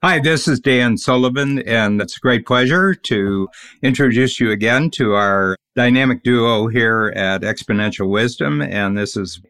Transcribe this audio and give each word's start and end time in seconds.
Hi, 0.00 0.20
this 0.20 0.46
is 0.46 0.60
Dan 0.60 0.96
Sullivan, 0.96 1.58
and 1.62 2.00
it's 2.00 2.18
a 2.18 2.20
great 2.20 2.46
pleasure 2.46 2.94
to 2.94 3.48
introduce 3.82 4.38
you 4.38 4.52
again 4.52 4.90
to 4.90 5.14
our 5.14 5.56
dynamic 5.74 6.22
duo 6.22 6.68
here 6.68 7.12
at 7.16 7.42
Exponential 7.42 8.08
Wisdom. 8.08 8.62
And 8.62 8.96
this 8.96 9.16
is 9.16 9.40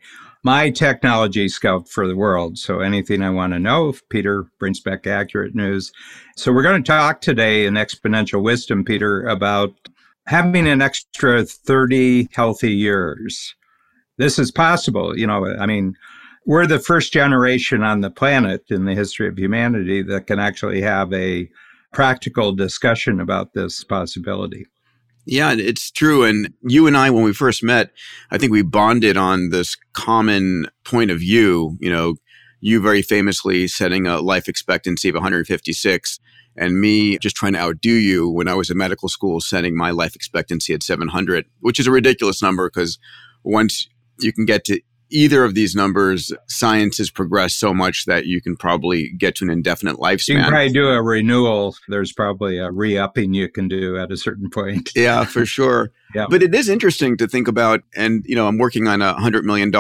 my 0.43 0.71
technology 0.71 1.51
scout 1.51 1.91
for 1.91 2.09
the 2.09 2.17
world. 2.17 2.57
So 2.57 2.81
anything 2.81 3.21
I 3.21 3.29
want 3.29 3.53
to 3.53 3.59
know, 3.59 3.93
Peter 4.09 4.47
brings 4.59 4.81
back 4.81 5.07
accurate 5.07 5.55
news. 5.55 5.93
So 6.35 6.51
we're 6.51 6.63
going 6.63 6.83
to 6.83 6.93
talk 6.93 7.21
today 7.21 7.67
in 7.67 7.75
Exponential 7.75 8.43
Wisdom, 8.43 8.87
Peter, 8.87 9.27
about 9.27 9.75
having 10.29 10.67
an 10.67 10.81
extra 10.81 11.45
30 11.45 12.31
healthy 12.33 12.73
years. 12.73 13.55
This 14.17 14.39
is 14.39 14.51
possible. 14.51 15.15
You 15.15 15.27
know, 15.27 15.45
I 15.61 15.67
mean, 15.67 15.95
we're 16.49 16.67
the 16.67 16.81
first 16.81 17.13
generation 17.13 17.83
on 17.83 18.01
the 18.01 18.11
planet 18.11 18.65
in 18.71 18.87
the 18.87 18.95
history 18.95 19.29
of 19.29 19.39
humanity 19.39 20.01
that 20.01 20.27
can 20.27 20.39
actually 20.39 20.81
have 20.81 21.13
a 21.13 21.47
practical 21.93 22.53
discussion 22.53 23.21
about 23.21 23.53
this 23.53 23.85
possibility. 23.85 24.65
Yeah, 25.27 25.53
it's 25.53 25.91
true. 25.91 26.25
And 26.25 26.55
you 26.63 26.87
and 26.87 26.97
I, 26.97 27.11
when 27.11 27.23
we 27.23 27.35
first 27.35 27.63
met, 27.63 27.91
I 28.31 28.39
think 28.39 28.51
we 28.51 28.63
bonded 28.63 29.19
on 29.19 29.51
this 29.51 29.77
common 29.93 30.69
point 30.85 31.11
of 31.11 31.19
view. 31.19 31.77
You 31.81 31.91
know, 31.91 32.15
you 32.61 32.81
very 32.81 33.03
famously 33.03 33.69
setting 33.69 34.07
a 34.07 34.23
life 34.23 34.49
expectancy 34.49 35.11
of 35.11 35.17
156, 35.17 36.19
and 36.57 36.81
me 36.81 37.19
just 37.19 37.37
trying 37.37 37.53
to 37.53 37.61
outdo 37.61 37.93
you 37.93 38.27
when 38.27 38.49
I 38.49 38.55
was 38.55 38.71
in 38.71 38.79
medical 38.79 39.11
school, 39.11 39.43
setting 39.43 39.77
my 39.77 39.91
life 39.91 40.17
expectancy 40.17 40.73
at 40.73 40.83
700, 40.83 41.45
which 41.61 41.79
is 41.79 41.87
a 41.87 41.93
ridiculous 41.93 42.41
number 42.41 42.71
because 42.71 42.99
once 43.45 43.87
you 44.19 44.33
can 44.33 44.47
get 44.47 44.65
to 44.65 44.81
either 45.11 45.45
of 45.45 45.55
these 45.55 45.75
numbers, 45.75 46.33
science 46.49 46.99
has 46.99 47.11
progressed 47.11 47.59
so 47.59 47.73
much 47.73 48.05
that 48.05 48.27
you 48.27 48.41
can 48.41 48.57
probably 48.57 49.11
get 49.11 49.35
to 49.37 49.45
an 49.45 49.51
indefinite 49.51 49.97
lifespan. 49.97 50.29
You 50.29 50.41
can 50.41 50.51
probably 50.51 50.73
do 50.73 50.89
a 50.89 51.03
renewal. 51.03 51.75
There's 51.89 52.13
probably 52.13 52.59
a 52.59 52.71
re 52.71 52.97
upping 52.97 53.35
you 53.35 53.49
can 53.49 53.69
do 53.69 53.99
at 53.99 54.11
a 54.11 54.17
certain 54.17 54.51
point. 54.51 54.91
yeah, 54.97 55.25
for 55.25 55.47
sure. 55.47 55.91
yeah. 56.15 56.27
But 56.29 56.43
it 56.43 56.55
is 56.55 56.69
interesting 56.69 57.17
to 57.19 57.27
think 57.27 57.49
about. 57.49 57.81
And, 57.95 58.25
you 58.27 58.35
know, 58.35 58.47
I'm 58.47 58.59
working 58.59 58.89
on 58.89 59.03
a 59.03 59.15
$100 59.15 59.45
million 59.45 59.73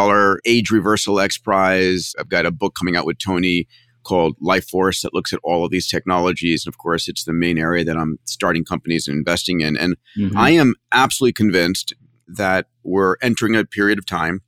age 0.44 0.70
reversal 0.70 1.20
X 1.20 1.38
Prize. 1.38 2.14
I've 2.18 2.28
got 2.28 2.46
a 2.46 2.50
book 2.50 2.74
coming 2.74 2.96
out 2.96 3.06
with 3.06 3.18
Tony 3.18 3.68
called 4.04 4.36
Life 4.40 4.68
Force 4.68 5.02
that 5.02 5.12
looks 5.12 5.32
at 5.32 5.40
all 5.42 5.64
of 5.64 5.70
these 5.70 5.88
technologies. 5.88 6.64
And 6.64 6.72
of 6.72 6.78
course, 6.78 7.08
it's 7.08 7.24
the 7.24 7.32
main 7.32 7.58
area 7.58 7.84
that 7.84 7.96
I'm 7.96 8.18
starting 8.24 8.64
companies 8.64 9.06
and 9.06 9.16
investing 9.16 9.60
in. 9.60 9.76
And 9.76 9.96
mm-hmm. 10.16 10.36
I 10.36 10.50
am 10.50 10.74
absolutely 10.92 11.34
convinced 11.34 11.92
that 12.26 12.66
we're 12.82 13.16
entering 13.22 13.54
a 13.54 13.64
period 13.64 13.98
of 13.98 14.06
time 14.06 14.40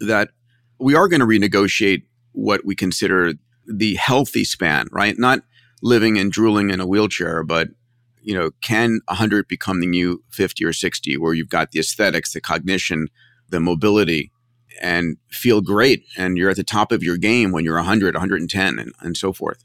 that 0.00 0.30
we 0.78 0.94
are 0.94 1.08
going 1.08 1.20
to 1.20 1.26
renegotiate 1.26 2.02
what 2.32 2.64
we 2.64 2.74
consider 2.74 3.34
the 3.66 3.94
healthy 3.96 4.44
span, 4.44 4.86
right? 4.90 5.18
Not 5.18 5.40
living 5.82 6.18
and 6.18 6.32
drooling 6.32 6.70
in 6.70 6.80
a 6.80 6.86
wheelchair, 6.86 7.42
but 7.42 7.68
you 8.22 8.34
know, 8.34 8.50
can 8.62 9.00
100 9.06 9.48
become 9.48 9.80
the 9.80 9.86
new 9.86 10.22
50 10.30 10.64
or 10.64 10.72
60 10.72 11.16
where 11.16 11.34
you've 11.34 11.48
got 11.48 11.70
the 11.70 11.80
aesthetics, 11.80 12.32
the 12.32 12.40
cognition, 12.40 13.08
the 13.48 13.60
mobility 13.60 14.30
and 14.82 15.16
feel 15.30 15.60
great 15.60 16.04
and 16.16 16.36
you're 16.36 16.50
at 16.50 16.56
the 16.56 16.64
top 16.64 16.92
of 16.92 17.02
your 17.02 17.16
game 17.16 17.52
when 17.52 17.64
you're 17.64 17.76
100, 17.76 18.14
110 18.14 18.78
and, 18.78 18.92
and 19.00 19.16
so 19.16 19.32
forth. 19.32 19.64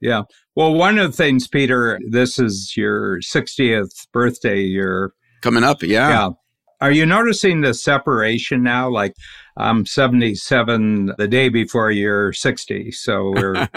Yeah. 0.00 0.22
Well, 0.54 0.74
one 0.74 0.98
of 0.98 1.10
the 1.10 1.16
things, 1.16 1.48
Peter, 1.48 1.98
this 2.10 2.38
is 2.38 2.76
your 2.76 3.20
60th 3.20 4.06
birthday 4.12 4.60
year. 4.60 5.12
Coming 5.40 5.64
up, 5.64 5.82
yeah. 5.82 6.08
Yeah. 6.08 6.30
Are 6.80 6.90
you 6.90 7.06
noticing 7.06 7.60
the 7.60 7.74
separation 7.74 8.62
now? 8.62 8.88
Like, 8.88 9.14
I'm 9.56 9.86
77 9.86 11.14
the 11.18 11.28
day 11.28 11.48
before 11.48 11.90
you're 11.90 12.32
60. 12.32 12.90
So 12.92 13.32
we're. 13.34 13.68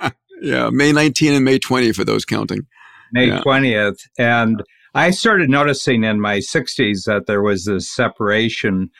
yeah, 0.40 0.70
May 0.70 0.92
19 0.92 1.32
and 1.32 1.44
May 1.44 1.58
20 1.58 1.92
for 1.92 2.04
those 2.04 2.24
counting. 2.24 2.66
May 3.12 3.26
yeah. 3.26 3.40
20th. 3.40 3.98
And 4.18 4.62
I 4.94 5.10
started 5.10 5.50
noticing 5.50 6.04
in 6.04 6.20
my 6.20 6.38
60s 6.38 7.04
that 7.06 7.26
there 7.26 7.42
was 7.42 7.64
this 7.64 7.90
separation 7.90 8.90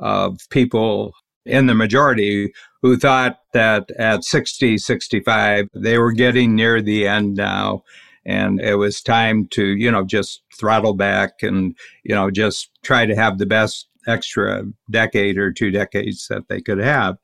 of 0.00 0.38
people 0.50 1.12
in 1.46 1.66
the 1.66 1.74
majority 1.74 2.52
who 2.82 2.96
thought 2.96 3.38
that 3.52 3.90
at 3.98 4.24
60, 4.24 4.78
65, 4.78 5.68
they 5.74 5.98
were 5.98 6.12
getting 6.12 6.54
near 6.54 6.82
the 6.82 7.06
end 7.06 7.36
now. 7.36 7.82
And 8.26 8.60
it 8.60 8.76
was 8.76 9.02
time 9.02 9.46
to, 9.48 9.64
you 9.64 9.90
know, 9.90 10.04
just 10.04 10.42
throttle 10.58 10.94
back 10.94 11.42
and, 11.42 11.76
you 12.04 12.14
know, 12.14 12.30
just 12.30 12.70
try 12.82 13.06
to 13.06 13.14
have 13.14 13.38
the 13.38 13.46
best 13.46 13.88
extra 14.06 14.64
decade 14.90 15.38
or 15.38 15.52
two 15.52 15.70
decades 15.70 16.28
that 16.28 16.48
they 16.48 16.60
could 16.60 16.78
have. 16.78 17.16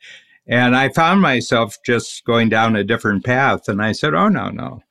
And 0.47 0.77
I 0.77 0.89
found 0.89 1.21
myself 1.21 1.77
just 1.85 2.25
going 2.25 2.49
down 2.49 2.77
a 2.77 2.85
different 2.85 3.25
path. 3.25 3.69
And 3.69 3.83
I 3.83 3.93
said, 3.93 4.15
oh, 4.15 4.29
no, 4.29 4.51
no. 4.51 4.83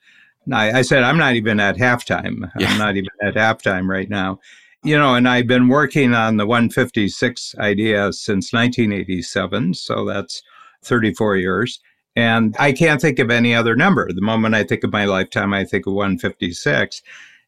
I, 0.52 0.80
I 0.80 0.82
said, 0.82 1.04
I'm 1.04 1.18
not 1.18 1.36
even 1.36 1.60
at 1.60 1.78
halftime. 1.78 2.50
Yeah. 2.58 2.70
I'm 2.70 2.78
not 2.78 2.96
even 2.96 3.10
at 3.22 3.36
halftime 3.36 3.88
right 3.88 4.10
now. 4.10 4.40
You 4.84 4.98
know, 4.98 5.16
and 5.16 5.28
I've 5.28 5.48
been 5.48 5.68
working 5.68 6.14
on 6.14 6.38
the 6.38 6.48
156 6.48 7.56
idea 7.60 8.14
since 8.14 8.54
1987. 8.54 9.74
So 9.74 10.06
that's 10.06 10.42
34 10.84 11.38
years. 11.38 11.82
And 12.16 12.56
I 12.60 12.72
can't 12.72 13.00
think 13.00 13.20
of 13.20 13.30
any 13.32 13.54
other 13.56 13.76
number. 13.76 14.12
The 14.12 14.22
moment 14.22 14.56
I 14.56 14.64
think 14.64 14.84
of 14.84 14.92
my 14.92 15.06
lifetime, 15.06 15.54
I 15.54 15.64
think 15.64 15.88
of 15.88 15.94
156. 15.94 17.02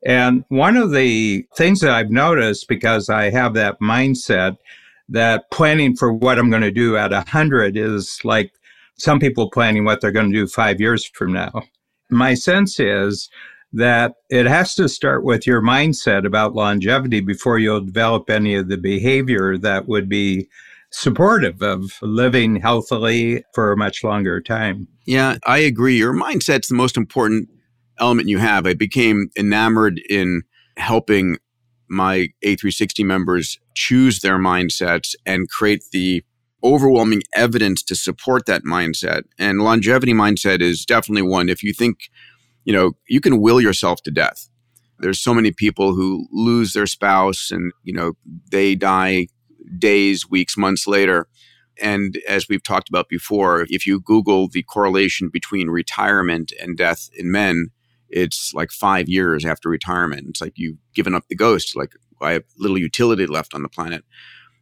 And 0.05 0.43
one 0.49 0.77
of 0.77 0.91
the 0.91 1.45
things 1.55 1.79
that 1.81 1.91
I've 1.91 2.09
noticed 2.09 2.67
because 2.67 3.09
I 3.09 3.29
have 3.29 3.53
that 3.55 3.79
mindset 3.79 4.57
that 5.09 5.51
planning 5.51 5.95
for 5.95 6.13
what 6.13 6.39
I'm 6.39 6.49
going 6.49 6.61
to 6.61 6.71
do 6.71 6.97
at 6.97 7.11
100 7.11 7.77
is 7.77 8.19
like 8.23 8.53
some 8.97 9.19
people 9.19 9.49
planning 9.49 9.83
what 9.83 10.01
they're 10.01 10.11
going 10.11 10.31
to 10.31 10.37
do 10.37 10.47
five 10.47 10.79
years 10.79 11.05
from 11.05 11.33
now. 11.33 11.63
My 12.09 12.33
sense 12.33 12.79
is 12.79 13.29
that 13.73 14.15
it 14.29 14.45
has 14.45 14.75
to 14.75 14.89
start 14.89 15.23
with 15.23 15.47
your 15.47 15.61
mindset 15.61 16.25
about 16.25 16.55
longevity 16.55 17.19
before 17.21 17.57
you'll 17.57 17.81
develop 17.81 18.29
any 18.29 18.55
of 18.55 18.67
the 18.67 18.77
behavior 18.77 19.57
that 19.57 19.87
would 19.87 20.09
be 20.09 20.49
supportive 20.91 21.61
of 21.61 21.93
living 22.01 22.57
healthily 22.57 23.43
for 23.53 23.71
a 23.71 23.77
much 23.77 24.03
longer 24.03 24.41
time. 24.41 24.87
Yeah, 25.05 25.37
I 25.45 25.59
agree. 25.59 25.97
Your 25.97 26.13
mindset's 26.13 26.67
the 26.67 26.75
most 26.75 26.97
important 26.97 27.49
element 27.99 28.27
you 28.27 28.37
have. 28.37 28.65
I 28.65 28.73
became 28.73 29.29
enamored 29.37 30.01
in 30.09 30.43
helping 30.77 31.37
my 31.89 32.29
A360 32.45 33.05
members 33.05 33.59
choose 33.75 34.21
their 34.21 34.37
mindsets 34.37 35.13
and 35.25 35.49
create 35.49 35.83
the 35.91 36.23
overwhelming 36.63 37.23
evidence 37.35 37.83
to 37.83 37.95
support 37.95 38.45
that 38.45 38.63
mindset. 38.63 39.23
And 39.37 39.61
longevity 39.61 40.13
mindset 40.13 40.61
is 40.61 40.85
definitely 40.85 41.23
one. 41.23 41.49
If 41.49 41.63
you 41.63 41.73
think, 41.73 42.09
you 42.63 42.73
know, 42.73 42.93
you 43.07 43.19
can 43.19 43.41
will 43.41 43.59
yourself 43.59 44.01
to 44.03 44.11
death. 44.11 44.47
There's 44.99 45.19
so 45.19 45.33
many 45.33 45.51
people 45.51 45.95
who 45.95 46.27
lose 46.31 46.73
their 46.73 46.85
spouse 46.85 47.49
and, 47.51 47.71
you 47.83 47.93
know, 47.93 48.13
they 48.51 48.75
die 48.75 49.27
days, 49.77 50.29
weeks, 50.29 50.57
months 50.57 50.87
later. 50.87 51.27
And 51.81 52.17
as 52.27 52.47
we've 52.47 52.63
talked 52.63 52.89
about 52.89 53.09
before, 53.09 53.65
if 53.69 53.87
you 53.87 53.99
Google 53.99 54.47
the 54.47 54.63
correlation 54.63 55.29
between 55.29 55.69
retirement 55.69 56.51
and 56.61 56.77
death 56.77 57.09
in 57.15 57.31
men, 57.31 57.67
it's 58.09 58.53
like 58.53 58.71
five 58.71 59.07
years 59.07 59.45
after 59.45 59.69
retirement. 59.69 60.27
It's 60.29 60.41
like 60.41 60.53
you've 60.55 60.77
given 60.93 61.15
up 61.15 61.27
the 61.27 61.35
ghost, 61.35 61.75
like 61.75 61.93
I 62.21 62.33
have 62.33 62.43
little 62.57 62.77
utility 62.77 63.25
left 63.25 63.53
on 63.53 63.63
the 63.63 63.69
planet. 63.69 64.03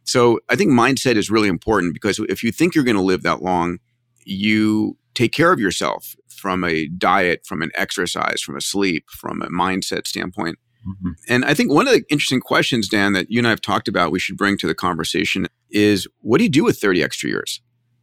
So 0.04 0.40
I 0.48 0.56
think 0.56 0.70
mindset 0.70 1.16
is 1.16 1.30
really 1.30 1.48
important 1.48 1.92
because 1.92 2.18
if 2.28 2.42
you 2.42 2.52
think 2.52 2.74
you're 2.74 2.84
going 2.84 2.96
to 2.96 3.02
live 3.02 3.22
that 3.22 3.42
long, 3.42 3.78
you 4.24 4.96
take 5.14 5.32
care 5.32 5.52
of 5.52 5.60
yourself 5.60 6.14
from 6.28 6.64
a 6.64 6.88
diet, 6.88 7.42
from 7.44 7.62
an 7.62 7.70
exercise, 7.74 8.40
from 8.40 8.56
a 8.56 8.60
sleep, 8.60 9.04
from 9.10 9.42
a 9.42 9.48
mindset 9.48 10.06
standpoint. 10.06 10.58
Mm-hmm. 10.86 11.10
And 11.28 11.44
I 11.44 11.54
think 11.54 11.70
one 11.70 11.86
of 11.86 11.92
the 11.92 12.04
interesting 12.08 12.40
questions, 12.40 12.88
Dan, 12.88 13.12
that 13.12 13.30
you 13.30 13.38
and 13.38 13.46
I 13.46 13.50
have 13.50 13.60
talked 13.60 13.88
about, 13.88 14.12
we 14.12 14.18
should 14.18 14.36
bring 14.36 14.56
to 14.58 14.66
the 14.66 14.74
conversation 14.74 15.46
is 15.70 16.06
what 16.20 16.38
do 16.38 16.44
you 16.44 16.50
do 16.50 16.64
with 16.64 16.78
30 16.78 17.02
extra 17.02 17.28
years? 17.28 17.60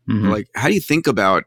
Mm-hmm. 0.09 0.29
Like, 0.29 0.47
how 0.55 0.67
do 0.67 0.73
you 0.73 0.79
think 0.79 1.07
about, 1.07 1.45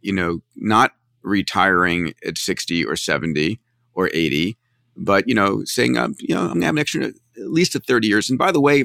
you 0.00 0.12
know, 0.12 0.40
not 0.56 0.92
retiring 1.22 2.14
at 2.26 2.38
60 2.38 2.84
or 2.84 2.96
70 2.96 3.60
or 3.94 4.10
80, 4.12 4.56
but, 4.96 5.28
you 5.28 5.34
know, 5.34 5.64
saying, 5.64 5.96
um, 5.96 6.14
you 6.18 6.34
know, 6.34 6.42
I'm 6.42 6.48
going 6.48 6.60
to 6.60 6.66
have 6.66 6.74
an 6.74 6.80
extra 6.80 7.04
at 7.04 7.14
least 7.36 7.74
a 7.74 7.80
30 7.80 8.08
years. 8.08 8.30
And 8.30 8.38
by 8.38 8.52
the 8.52 8.60
way, 8.60 8.84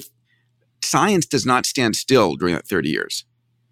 science 0.84 1.26
does 1.26 1.46
not 1.46 1.66
stand 1.66 1.96
still 1.96 2.36
during 2.36 2.56
that 2.56 2.68
30 2.68 2.90
years. 2.90 3.26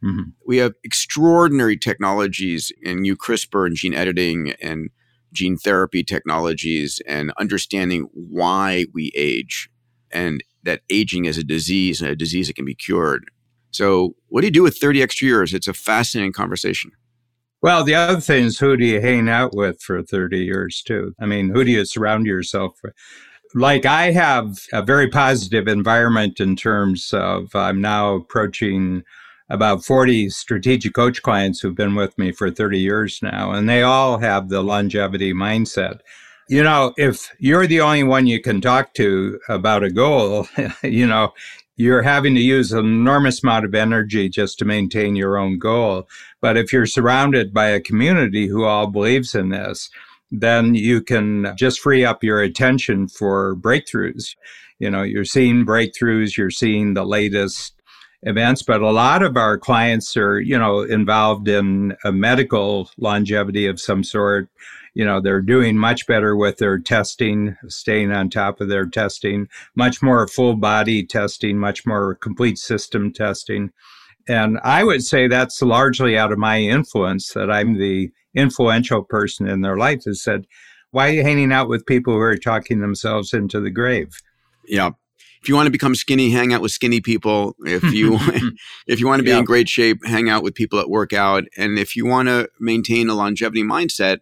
Mm-hmm. 0.03 0.30
We 0.45 0.57
have 0.57 0.74
extraordinary 0.83 1.77
technologies 1.77 2.71
in 2.81 3.01
new 3.01 3.15
CRISPR 3.15 3.65
and 3.65 3.75
gene 3.75 3.94
editing 3.94 4.51
and 4.62 4.89
gene 5.33 5.57
therapy 5.57 6.03
technologies 6.03 7.01
and 7.07 7.31
understanding 7.39 8.07
why 8.13 8.85
we 8.94 9.12
age 9.15 9.69
and 10.12 10.44
that 10.63 10.81
aging 10.89 11.25
is 11.25 11.38
a 11.38 11.44
disease 11.44 12.01
and 12.01 12.09
a 12.09 12.15
disease 12.15 12.47
that 12.47 12.56
can 12.56 12.65
be 12.65 12.75
cured. 12.75 13.25
So, 13.71 14.15
what 14.27 14.41
do 14.41 14.47
you 14.47 14.51
do 14.51 14.63
with 14.63 14.77
30 14.77 15.01
extra 15.01 15.27
years? 15.27 15.53
It's 15.53 15.68
a 15.68 15.74
fascinating 15.74 16.33
conversation. 16.33 16.91
Well, 17.62 17.83
the 17.83 17.95
other 17.95 18.21
thing 18.21 18.45
is 18.45 18.59
who 18.59 18.77
do 18.77 18.85
you 18.85 19.01
hang 19.01 19.29
out 19.29 19.56
with 19.56 19.81
for 19.81 20.01
30 20.03 20.39
years, 20.39 20.81
too? 20.85 21.13
I 21.19 21.25
mean, 21.25 21.50
who 21.50 21.63
do 21.63 21.71
you 21.71 21.85
surround 21.85 22.25
yourself 22.25 22.74
with? 22.83 22.94
Like, 23.56 23.85
I 23.85 24.12
have 24.12 24.59
a 24.74 24.83
very 24.83 25.07
positive 25.07 25.68
environment 25.68 26.39
in 26.39 26.56
terms 26.56 27.13
of 27.13 27.56
I'm 27.56 27.81
now 27.81 28.15
approaching 28.15 29.03
about 29.50 29.84
40 29.84 30.30
strategic 30.30 30.94
coach 30.94 31.22
clients 31.22 31.60
who've 31.60 31.76
been 31.76 31.96
with 31.96 32.18
me 32.18 32.32
for 32.32 32.52
30 32.52 32.80
years 32.80 33.20
now, 33.22 33.52
and 33.52 33.70
they 33.70 33.82
all 33.82 34.18
have 34.20 34.50
the 34.50 34.62
longevity 34.62 35.34
mindset. 35.34 36.00
You 36.50 36.64
know, 36.64 36.94
if 36.98 37.32
you're 37.40 37.68
the 37.68 37.82
only 37.82 38.04
one 38.04 38.28
you 38.28 38.42
can 38.42 38.62
talk 38.62 38.94
to 38.96 39.40
about 39.50 39.84
a 39.84 39.92
goal, 39.92 40.48
you 40.84 41.06
know, 41.06 41.34
you're 41.78 42.02
having 42.02 42.34
to 42.36 42.42
use 42.42 42.72
an 42.72 42.86
enormous 42.86 43.44
amount 43.44 43.66
of 43.66 43.76
energy 43.76 44.30
just 44.30 44.58
to 44.60 44.66
maintain 44.66 45.16
your 45.16 45.38
own 45.38 45.60
goal. 45.60 46.08
But 46.42 46.58
if 46.58 46.74
you're 46.74 46.88
surrounded 46.88 47.54
by 47.54 47.68
a 47.68 47.80
community 47.80 48.48
who 48.48 48.66
all 48.66 48.88
believes 48.88 49.36
in 49.36 49.50
this, 49.50 49.90
then 50.32 50.76
you 50.76 51.02
can 51.02 51.54
just 51.56 51.80
free 51.80 52.04
up 52.04 52.24
your 52.24 52.42
attention 52.42 53.08
for 53.08 53.56
breakthroughs. 53.56 54.36
You 54.80 54.90
know, 54.90 55.04
you're 55.04 55.26
seeing 55.26 55.66
breakthroughs, 55.66 56.36
you're 56.36 56.52
seeing 56.52 56.94
the 56.94 57.06
latest 57.06 57.76
events, 58.24 58.62
but 58.62 58.81
a 58.81 58.90
lot 58.90 59.22
of 59.22 59.38
our 59.38 59.58
clients 59.58 60.18
are, 60.18 60.40
you 60.40 60.58
know, 60.58 60.81
involved 60.81 61.48
in 61.48 61.96
a 62.04 62.12
medical 62.12 62.90
longevity 62.98 63.68
of 63.68 63.80
some 63.80 64.04
sort. 64.04 64.50
You 64.94 65.06
know, 65.06 65.22
they're 65.22 65.42
doing 65.42 65.78
much 65.78 66.08
better 66.08 66.36
with 66.36 66.58
their 66.58 66.80
testing, 66.80 67.56
staying 67.68 68.12
on 68.12 68.30
top 68.30 68.60
of 68.60 68.69
their 68.69 68.88
testing, 68.88 69.48
much 69.75 70.02
more 70.02 70.28
full 70.28 70.56
body 70.56 71.06
testing, 71.06 71.58
much 71.60 71.86
more 71.86 72.16
complete 72.16 72.58
system 72.58 73.14
testing. 73.14 73.72
And 74.28 74.60
I 74.63 74.84
would 74.84 75.04
say 75.04 75.28
that's 75.28 75.62
largely 75.62 76.18
out 76.18 76.31
of 76.31 76.40
my 76.40 76.60
influence 76.60 77.34
that 77.34 77.52
I'm 77.52 77.78
the 77.78 78.12
influential 78.34 79.04
person 79.04 79.48
in 79.48 79.62
their 79.62 79.78
life 79.78 80.04
has 80.06 80.24
said, 80.24 80.48
why 80.92 81.10
are 81.10 81.13
you 81.13 81.24
hanging 81.24 81.52
out 81.52 81.70
with 81.70 81.86
people 81.86 82.13
who 82.13 82.20
are 82.20 82.38
talking 82.38 82.80
themselves 82.80 83.34
into 83.34 83.62
the 83.62 83.70
grave? 83.70 84.20
Yeah 84.68 84.92
if 85.42 85.50
you 85.50 85.56
want 85.56 85.68
to 85.68 85.72
become 85.72 85.95
skinny, 85.95 86.31
hang 86.31 86.54
out 86.54 86.62
with 86.62 86.72
skinny 86.72 87.01
people. 87.01 87.56
If 87.66 87.84
you 87.94 88.18
if 88.88 89.00
you 89.00 89.07
want 89.07 89.19
to 89.19 89.24
be 89.24 89.30
yeah. 89.31 89.39
in 89.39 89.45
great 89.45 89.69
shape, 89.69 90.00
hang 90.06 90.30
out 90.30 90.44
with 90.44 90.56
people 90.56 90.80
that 90.80 90.89
work 90.89 91.13
out. 91.13 91.44
And 91.57 91.78
if 91.78 91.95
you 91.95 92.06
want 92.06 92.28
to 92.28 92.50
maintain 92.60 93.10
a 93.10 93.16
longevity 93.16 93.63
mindset, 93.63 94.19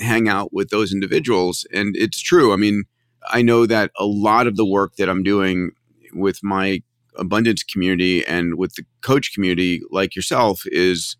hang 0.00 0.28
out 0.28 0.52
with 0.52 0.70
those 0.70 0.92
individuals. 0.92 1.66
And 1.72 1.96
it's 1.96 2.20
true. 2.20 2.52
I 2.52 2.56
mean, 2.56 2.84
I 3.28 3.42
know 3.42 3.66
that 3.66 3.90
a 3.98 4.04
lot 4.04 4.46
of 4.46 4.56
the 4.56 4.66
work 4.66 4.96
that 4.96 5.08
I'm 5.08 5.22
doing 5.22 5.72
with 6.12 6.42
my 6.42 6.82
abundance 7.16 7.62
community 7.62 8.24
and 8.24 8.56
with 8.56 8.74
the 8.74 8.84
coach 9.02 9.34
community, 9.34 9.82
like 9.90 10.14
yourself, 10.14 10.62
is 10.66 11.16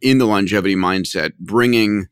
in 0.00 0.18
the 0.18 0.26
longevity 0.26 0.76
mindset, 0.76 1.32
bringing 1.38 2.06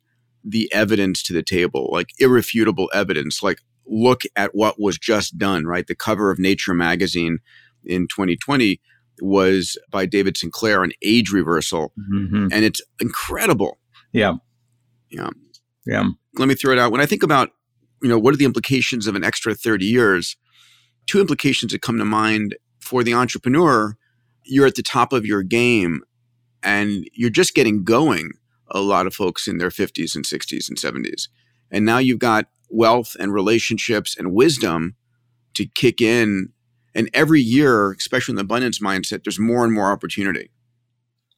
the 0.45 0.73
evidence 0.73 1.23
to 1.23 1.33
the 1.33 1.43
table, 1.43 1.89
like 1.93 2.09
irrefutable 2.19 2.91
evidence. 2.93 3.43
Like, 3.43 3.61
look 3.89 4.23
at 4.37 4.55
what 4.55 4.81
was 4.81 4.99
just 4.99 5.39
done, 5.39 5.67
right? 5.67 5.87
The 5.87 5.95
cover 5.95 6.31
of 6.31 6.39
Nature 6.39 6.75
magazine 6.75 7.39
in 7.85 8.09
2020 8.09 8.81
was 9.21 9.77
by 9.91 10.07
David 10.07 10.37
Sinclair 10.37 10.83
on 10.83 10.93
age 11.03 11.31
reversal. 11.31 11.93
Mm-hmm. 11.99 12.49
And 12.53 12.65
it's 12.65 12.81
incredible. 13.01 13.79
Yeah. 14.13 14.35
Yeah. 15.11 15.31
Yeah. 15.87 16.05
Let 16.37 16.49
me 16.49 16.55
throw 16.55 16.73
it 16.73 16.79
out. 16.79 16.93
When 16.93 17.01
I 17.01 17.07
think 17.07 17.23
about, 17.23 17.51
you 18.03 18.09
know, 18.09 18.19
what 18.19 18.35
are 18.35 18.37
the 18.37 18.45
implications 18.45 19.07
of 19.07 19.15
an 19.15 19.25
extra 19.25 19.55
30 19.55 19.87
years? 19.87 20.37
Two 21.07 21.21
implications 21.21 21.73
that 21.73 21.83
come 21.83 21.99
to 21.99 22.05
mind 22.05 22.57
for 22.81 23.03
the 23.03 23.15
entrepreneur. 23.15 23.97
You're 24.45 24.67
at 24.67 24.77
the 24.77 24.83
top 24.83 25.13
of 25.13 25.27
your 25.27 25.43
game 25.43 26.03
and 26.63 27.09
you're 27.13 27.31
just 27.31 27.55
getting 27.55 27.85
going. 27.85 28.33
A 28.71 28.81
lot 28.81 29.07
of 29.07 29.15
folks 29.15 29.49
in 29.49 29.57
their 29.57 29.71
50s 29.71 30.15
and 30.15 30.27
60s 30.27 30.69
and 30.69 30.77
70s. 30.77 31.29
And 31.71 31.87
now 31.87 31.99
you've 31.99 32.19
got 32.19 32.47
wealth 32.71 33.17
and 33.19 33.33
relationships 33.33 34.17
and 34.17 34.33
wisdom 34.33 34.95
to 35.55 35.67
kick 35.67 36.01
in. 36.01 36.51
And 36.95 37.11
every 37.15 37.41
year, 37.41 37.93
especially 37.93 38.33
in 38.33 38.37
the 38.37 38.43
abundance 38.43 38.81
mindset, 38.81 39.25
there's 39.25 39.39
more 39.39 39.65
and 39.65 39.73
more 39.73 39.91
opportunity. 39.91 40.51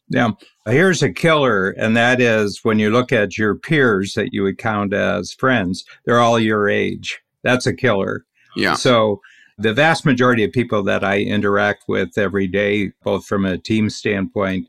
Now, 0.09 0.39
Here's 0.71 1.03
a 1.03 1.13
killer, 1.13 1.71
and 1.71 1.97
that 1.97 2.21
is 2.21 2.61
when 2.63 2.79
you 2.79 2.91
look 2.91 3.13
at 3.13 3.39
your 3.39 3.55
peers 3.55 4.15
that 4.15 4.33
you 4.33 4.43
would 4.43 4.59
count 4.59 4.93
as 4.93 5.33
friends, 5.33 5.85
they're 6.05 6.21
all 6.21 6.39
your 6.39 6.69
age. 6.69 7.19
That's 7.43 7.67
a 7.67 7.75
killer. 7.75 8.25
Yeah. 8.57 8.75
So 8.75 9.21
the 9.59 9.73
vast 9.73 10.05
majority 10.05 10.45
of 10.45 10.53
people 10.53 10.83
that 10.85 11.03
I 11.03 11.21
interact 11.21 11.85
with 11.89 12.17
every 12.19 12.47
day, 12.47 12.93
both 13.03 13.27
from 13.27 13.45
a 13.45 13.59
team 13.59 13.91
standpoint 13.91 14.69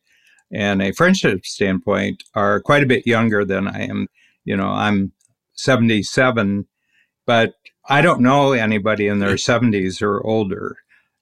and 0.52 0.82
a 0.82 0.94
friendship 0.94 1.46
standpoint, 1.46 2.24
are 2.36 2.62
quite 2.62 2.84
a 2.84 2.88
bit 2.88 3.06
younger 3.06 3.44
than 3.44 3.68
I 3.68 3.82
am. 3.82 4.08
You 4.46 4.56
know, 4.56 4.70
I'm 4.70 5.12
77, 5.54 6.68
but 7.26 7.54
I 7.90 8.02
don't 8.02 8.22
know 8.22 8.54
anybody 8.54 9.08
in 9.08 9.20
their 9.20 9.36
70s 9.36 10.02
or 10.02 10.26
older. 10.26 10.78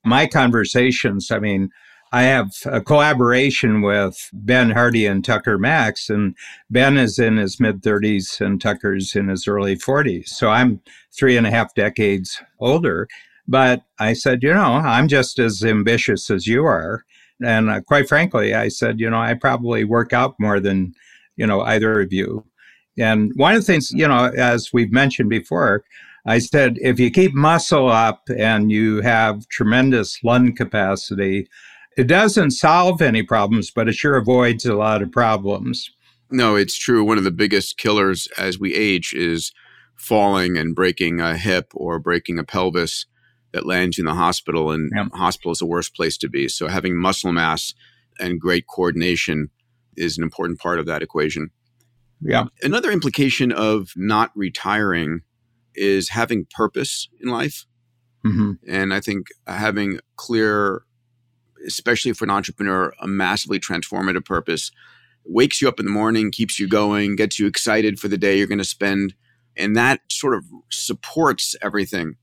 My 0.06 0.28
conversations, 0.28 1.32
I 1.32 1.40
mean, 1.40 1.70
I 2.12 2.24
have 2.24 2.52
a 2.66 2.82
collaboration 2.82 3.82
with 3.82 4.18
Ben 4.34 4.72
Hardy 4.72 5.06
and 5.06 5.24
Tucker 5.24 5.60
Max, 5.60 6.10
and 6.10 6.36
Ben 6.70 6.98
is 6.98 7.20
in 7.20 7.38
his 7.38 7.60
mid 7.60 7.84
30s 7.84 8.42
and 8.44 8.60
Tucker's 8.60 9.16
in 9.16 9.28
his 9.28 9.48
early 9.48 9.76
40s. 9.76 10.30
So 10.30 10.50
I'm 10.50 10.82
three 11.18 11.38
and 11.38 11.46
a 11.46 11.52
half 11.52 11.76
decades 11.76 12.42
older. 12.60 13.08
But 13.48 13.84
I 14.00 14.14
said, 14.14 14.44
you 14.44 14.54
know, 14.54 14.74
I'm 14.74 15.08
just 15.08 15.40
as 15.40 15.64
ambitious 15.64 16.30
as 16.30 16.46
you 16.46 16.66
are. 16.66 17.04
And 17.44 17.70
uh, 17.70 17.82
quite 17.82 18.08
frankly, 18.08 18.54
I 18.54 18.68
said, 18.68 19.00
you 19.00 19.10
know, 19.10 19.20
I 19.20 19.34
probably 19.34 19.84
work 19.84 20.14
out 20.14 20.36
more 20.40 20.60
than, 20.60 20.94
you 21.36 21.48
know, 21.48 21.62
either 21.62 22.00
of 22.02 22.14
you. 22.14 22.46
And 23.00 23.32
one 23.36 23.56
of 23.56 23.62
the 23.62 23.66
things, 23.66 23.92
you 23.92 24.08
know, 24.08 24.26
as 24.38 24.72
we've 24.74 24.92
mentioned 24.92 25.30
before, 25.30 25.84
I 26.26 26.40
said 26.40 26.78
if 26.82 27.00
you 27.00 27.10
keep 27.10 27.34
muscle 27.34 27.90
up 27.90 28.30
and 28.38 28.72
you 28.72 29.02
have 29.02 29.48
tremendous 29.48 30.20
lung 30.24 30.54
capacity, 30.54 31.48
it 31.98 32.08
doesn't 32.08 32.52
solve 32.52 33.02
any 33.02 33.24
problems, 33.24 33.72
but 33.72 33.88
it 33.88 33.96
sure 33.96 34.16
avoids 34.16 34.66
a 34.66 34.76
lot 34.76 35.02
of 35.02 35.12
problems. 35.12 35.90
No, 36.32 36.56
it's 36.56 36.78
true. 36.78 37.04
One 37.04 37.18
of 37.18 37.24
the 37.24 37.32
biggest 37.32 37.78
killers 37.78 38.28
as 38.38 38.60
we 38.60 38.76
age 38.76 39.14
is 39.14 39.52
falling 39.96 40.58
and 40.58 40.76
breaking 40.76 41.20
a 41.20 41.36
hip 41.36 41.72
or 41.74 42.00
breaking 42.00 42.38
a 42.38 42.44
pelvis 42.44 43.06
that 43.52 43.66
lands 43.66 43.98
you 43.98 44.04
in 44.04 44.06
the 44.06 44.14
hospital. 44.14 44.72
And 44.72 44.92
yep. 44.96 45.08
hospital 45.14 45.52
is 45.52 45.60
the 45.60 45.66
worst 45.66 45.96
place 45.96 46.18
to 46.20 46.30
be. 46.30 46.48
So 46.48 46.68
having 46.68 46.96
muscle 46.96 47.32
mass 47.32 47.74
and 48.20 48.40
great 48.40 48.66
coordination 48.68 49.50
is 49.98 50.18
an 50.18 50.24
important 50.24 50.60
part 50.60 50.80
of 50.80 50.86
that 50.86 51.02
equation. 51.02 51.50
Yeah. 52.22 52.46
Another 52.62 52.92
implication 52.92 53.52
of 53.52 53.92
not 53.96 54.32
retiring 54.36 55.22
is 55.76 56.10
having 56.10 56.46
purpose 56.54 57.08
in 57.22 57.30
life. 57.30 57.66
Mm-hmm. 58.26 58.54
And 58.68 58.94
I 58.94 59.00
think 59.00 59.28
having 59.48 60.00
clear, 60.18 60.84
especially 61.66 62.14
for 62.14 62.26
an 62.26 62.32
entrepreneur, 62.32 62.94
a 63.00 63.08
massively 63.08 63.60
transformative 63.60 64.26
purpose 64.26 64.72
wakes 65.26 65.62
you 65.62 65.68
up 65.68 65.80
in 65.80 65.86
the 65.86 65.92
morning, 65.92 66.32
keeps 66.32 66.60
you 66.60 66.68
going, 66.68 67.16
gets 67.16 67.40
you 67.40 67.48
excited 67.48 68.00
for 68.00 68.08
the 68.08 68.18
day 68.18 68.38
you're 68.38 68.48
going 68.48 68.58
to 68.58 68.64
spend. 68.64 69.14
And 69.56 69.76
that 69.76 70.02
sort 70.10 70.36
of 70.36 70.44
supports 70.70 71.56
everything. 71.62 72.16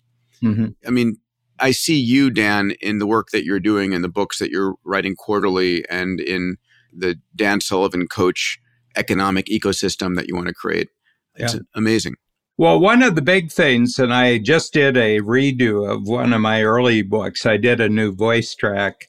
Mm-hmm. 0.42 0.68
I 0.86 0.90
mean, 0.90 1.18
I 1.58 1.70
see 1.70 1.98
you, 1.98 2.30
Dan, 2.30 2.72
in 2.80 2.98
the 2.98 3.06
work 3.06 3.28
that 3.32 3.44
you're 3.44 3.60
doing, 3.60 3.92
in 3.92 4.02
the 4.02 4.08
books 4.08 4.38
that 4.38 4.50
you're 4.50 4.74
writing 4.84 5.16
quarterly, 5.16 5.88
and 5.88 6.20
in 6.20 6.56
the 6.92 7.18
Dan 7.34 7.60
Sullivan 7.60 8.06
Coach 8.08 8.58
economic 8.96 9.46
ecosystem 9.46 10.16
that 10.16 10.28
you 10.28 10.34
want 10.34 10.48
to 10.48 10.54
create. 10.54 10.88
It's 11.36 11.54
yeah. 11.54 11.60
amazing. 11.74 12.14
Well, 12.58 12.80
one 12.80 13.02
of 13.02 13.14
the 13.14 13.22
big 13.22 13.52
things, 13.52 13.98
and 13.98 14.14
I 14.14 14.38
just 14.38 14.72
did 14.72 14.96
a 14.96 15.20
redo 15.20 15.90
of 15.90 16.08
one 16.08 16.32
of 16.32 16.40
my 16.40 16.62
early 16.62 17.02
books. 17.02 17.44
I 17.44 17.58
did 17.58 17.80
a 17.80 17.88
new 17.88 18.14
voice 18.14 18.54
track 18.54 19.08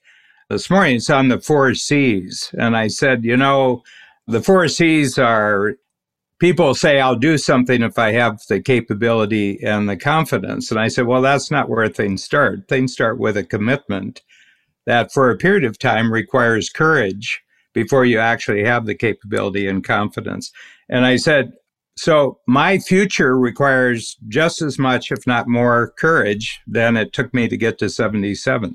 this 0.49 0.69
morning. 0.69 0.97
It's 0.97 1.09
on 1.09 1.29
the 1.29 1.39
four 1.39 1.73
C's. 1.73 2.53
And 2.59 2.75
I 2.75 2.87
said, 2.87 3.23
you 3.23 3.37
know, 3.37 3.83
the 4.27 4.41
four 4.41 4.67
C's 4.67 5.17
are 5.17 5.75
people 6.39 6.73
say, 6.73 6.99
I'll 6.99 7.15
do 7.15 7.37
something 7.37 7.81
if 7.81 7.97
I 7.97 8.11
have 8.11 8.41
the 8.49 8.61
capability 8.61 9.63
and 9.63 9.87
the 9.87 9.97
confidence. 9.97 10.69
And 10.69 10.79
I 10.79 10.89
said, 10.89 11.07
well, 11.07 11.21
that's 11.21 11.49
not 11.49 11.69
where 11.69 11.87
things 11.87 12.23
start. 12.23 12.67
Things 12.67 12.91
start 12.91 13.17
with 13.17 13.37
a 13.37 13.43
commitment 13.43 14.21
that 14.85 15.13
for 15.13 15.29
a 15.29 15.37
period 15.37 15.63
of 15.63 15.79
time 15.79 16.11
requires 16.11 16.69
courage 16.69 17.41
before 17.77 18.05
you 18.05 18.17
actually 18.17 18.63
have 18.63 18.87
the 18.87 18.95
capability 18.95 19.67
and 19.67 19.83
confidence. 19.83 20.51
And 20.89 21.05
I 21.05 21.17
said, 21.17 21.51
so 21.95 22.39
my 22.47 22.79
future 22.79 23.37
requires 23.37 24.17
just 24.27 24.63
as 24.63 24.79
much, 24.79 25.11
if 25.11 25.27
not 25.27 25.47
more, 25.47 25.93
courage 25.99 26.59
than 26.65 26.97
it 26.97 27.13
took 27.13 27.31
me 27.35 27.47
to 27.47 27.55
get 27.55 27.77
to 27.77 27.87
77. 27.87 28.73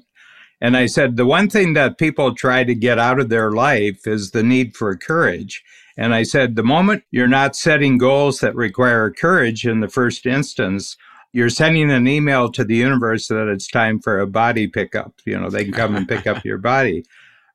And 0.61 0.77
I 0.77 0.87
said, 0.87 1.17
the 1.17 1.27
one 1.27 1.51
thing 1.51 1.73
that 1.73 1.99
people 1.99 2.33
try 2.33 2.63
to 2.63 2.77
get 2.77 2.97
out 2.97 3.19
of 3.19 3.29
their 3.29 3.51
life 3.51 4.07
is 4.07 4.31
the 4.31 4.45
need 4.45 4.77
for 4.77 4.97
courage. 4.97 5.65
And 5.97 6.15
I 6.15 6.23
said, 6.23 6.55
the 6.55 6.63
moment 6.63 7.03
you're 7.11 7.27
not 7.27 7.57
setting 7.57 7.99
goals 7.99 8.39
that 8.39 8.55
require 8.55 9.11
courage 9.11 9.67
in 9.67 9.81
the 9.81 9.89
first 9.89 10.27
instance, 10.27 10.97
you're 11.33 11.51
sending 11.51 11.91
an 11.91 12.07
email 12.07 12.53
to 12.53 12.63
the 12.63 12.77
universe 12.77 13.27
that 13.27 13.49
it's 13.49 13.67
time 13.67 13.99
for 13.99 14.21
a 14.21 14.29
body 14.29 14.69
pickup. 14.69 15.15
You 15.27 15.41
know, 15.41 15.51
they 15.51 15.65
can 15.65 15.73
come 15.73 15.97
and 15.97 16.07
pick 16.07 16.29
up 16.29 16.45
your 16.45 16.59
body. 16.59 17.05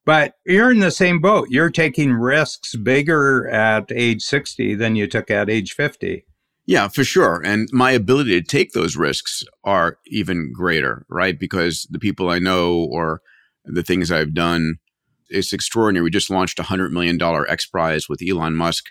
But 0.08 0.36
you're 0.46 0.72
in 0.72 0.80
the 0.80 0.90
same 0.90 1.20
boat. 1.20 1.50
You're 1.52 1.70
taking 1.70 2.14
risks 2.14 2.78
bigger 2.78 3.50
at 3.50 3.92
age 3.92 4.22
60 4.22 4.74
than 4.76 4.96
you 4.96 5.06
took 5.06 5.30
at 5.30 5.50
age 5.50 5.74
50. 5.74 6.26
Yeah, 6.66 6.88
for 6.88 7.04
sure. 7.04 7.42
And 7.44 7.68
my 7.74 7.92
ability 7.92 8.40
to 8.40 8.48
take 8.48 8.72
those 8.72 8.96
risks 8.96 9.44
are 9.66 9.98
even 10.08 10.54
greater, 10.54 11.06
right? 11.10 11.38
Because 11.38 11.90
the 11.92 12.00
people 12.00 12.30
I 12.30 12.40
know 12.40 12.88
or 12.90 13.22
the 13.66 13.84
things 13.84 14.10
I've 14.10 14.34
done 14.34 14.78
it's 15.30 15.52
extraordinary. 15.52 16.06
We 16.06 16.10
just 16.10 16.30
launched 16.30 16.58
a 16.58 16.64
$100 16.64 16.92
million 16.92 17.20
X 17.50 17.66
Prize 17.66 18.08
with 18.08 18.22
Elon 18.26 18.56
Musk. 18.56 18.86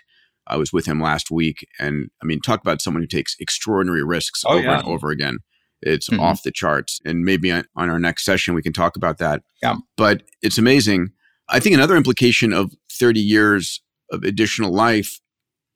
I 0.45 0.55
was 0.55 0.71
with 0.71 0.85
him 0.85 1.01
last 1.01 1.31
week. 1.31 1.67
And 1.79 2.11
I 2.21 2.27
mean, 2.27 2.41
talk 2.41 2.61
about 2.61 2.79
someone 2.79 3.01
who 3.01 3.07
takes 3.07 3.35
extraordinary 3.39 4.03
risks 4.03 4.43
oh, 4.45 4.53
over 4.53 4.63
yeah. 4.67 4.79
and 4.79 4.87
over 4.87 5.09
again. 5.09 5.39
It's 5.81 6.09
mm-hmm. 6.09 6.19
off 6.19 6.43
the 6.43 6.51
charts. 6.51 6.99
And 7.05 7.23
maybe 7.23 7.51
on, 7.51 7.65
on, 7.75 7.89
our 7.89 7.99
next 7.99 8.25
session, 8.25 8.53
we 8.53 8.61
can 8.61 8.73
talk 8.73 8.95
about 8.95 9.19
that. 9.19 9.43
Yeah. 9.61 9.75
But 9.95 10.23
it's 10.41 10.57
amazing. 10.57 11.09
I 11.49 11.59
think 11.59 11.75
another 11.75 11.95
implication 11.95 12.53
of 12.53 12.73
30 12.91 13.19
years 13.19 13.81
of 14.11 14.23
additional 14.23 14.73
life 14.73 15.19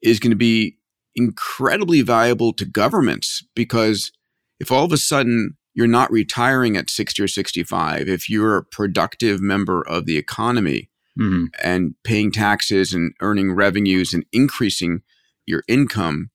is 0.02 0.18
going 0.18 0.30
to 0.30 0.36
be 0.36 0.76
incredibly 1.14 2.02
valuable 2.02 2.52
to 2.54 2.64
governments 2.64 3.44
because 3.54 4.12
if 4.58 4.72
all 4.72 4.84
of 4.84 4.92
a 4.92 4.96
sudden 4.96 5.56
you're 5.74 5.86
not 5.86 6.10
retiring 6.10 6.76
at 6.76 6.90
60 6.90 7.22
or 7.22 7.28
65, 7.28 8.08
if 8.08 8.28
you're 8.28 8.56
a 8.56 8.64
productive 8.64 9.40
member 9.40 9.86
of 9.86 10.06
the 10.06 10.16
economy 10.16 10.90
mm-hmm. 11.18 11.46
and 11.62 11.94
paying 12.04 12.30
taxes 12.30 12.92
and 12.92 13.14
earning 13.20 13.52
revenues 13.52 14.12
and 14.12 14.24
increasing 14.32 15.02
your 15.46 15.62
income, 15.68 16.30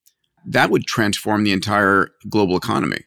that 0.46 0.70
would 0.70 0.86
transform 0.86 1.44
the 1.44 1.52
entire 1.52 2.10
global 2.30 2.58
economy. 2.58 3.07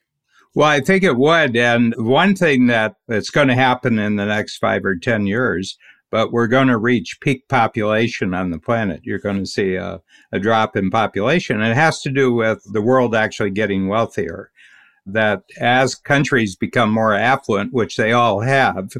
Well, 0.54 0.68
I 0.68 0.80
think 0.80 1.04
it 1.04 1.16
would. 1.16 1.56
And 1.56 1.94
one 1.96 2.34
thing 2.34 2.66
that 2.66 2.96
it's 3.08 3.30
going 3.30 3.48
to 3.48 3.54
happen 3.54 3.98
in 3.98 4.16
the 4.16 4.26
next 4.26 4.58
five 4.58 4.84
or 4.84 4.96
10 4.96 5.26
years, 5.26 5.78
but 6.10 6.32
we're 6.32 6.48
going 6.48 6.66
to 6.68 6.76
reach 6.76 7.18
peak 7.20 7.46
population 7.48 8.34
on 8.34 8.50
the 8.50 8.58
planet. 8.58 9.00
You're 9.04 9.20
going 9.20 9.38
to 9.38 9.46
see 9.46 9.76
a, 9.76 10.00
a 10.32 10.40
drop 10.40 10.76
in 10.76 10.90
population. 10.90 11.60
And 11.60 11.70
it 11.70 11.76
has 11.76 12.02
to 12.02 12.10
do 12.10 12.34
with 12.34 12.64
the 12.72 12.82
world 12.82 13.14
actually 13.14 13.50
getting 13.50 13.86
wealthier 13.86 14.50
that 15.06 15.42
as 15.58 15.94
countries 15.94 16.56
become 16.56 16.90
more 16.90 17.14
affluent, 17.14 17.72
which 17.72 17.96
they 17.96 18.12
all 18.12 18.40
have, 18.40 18.90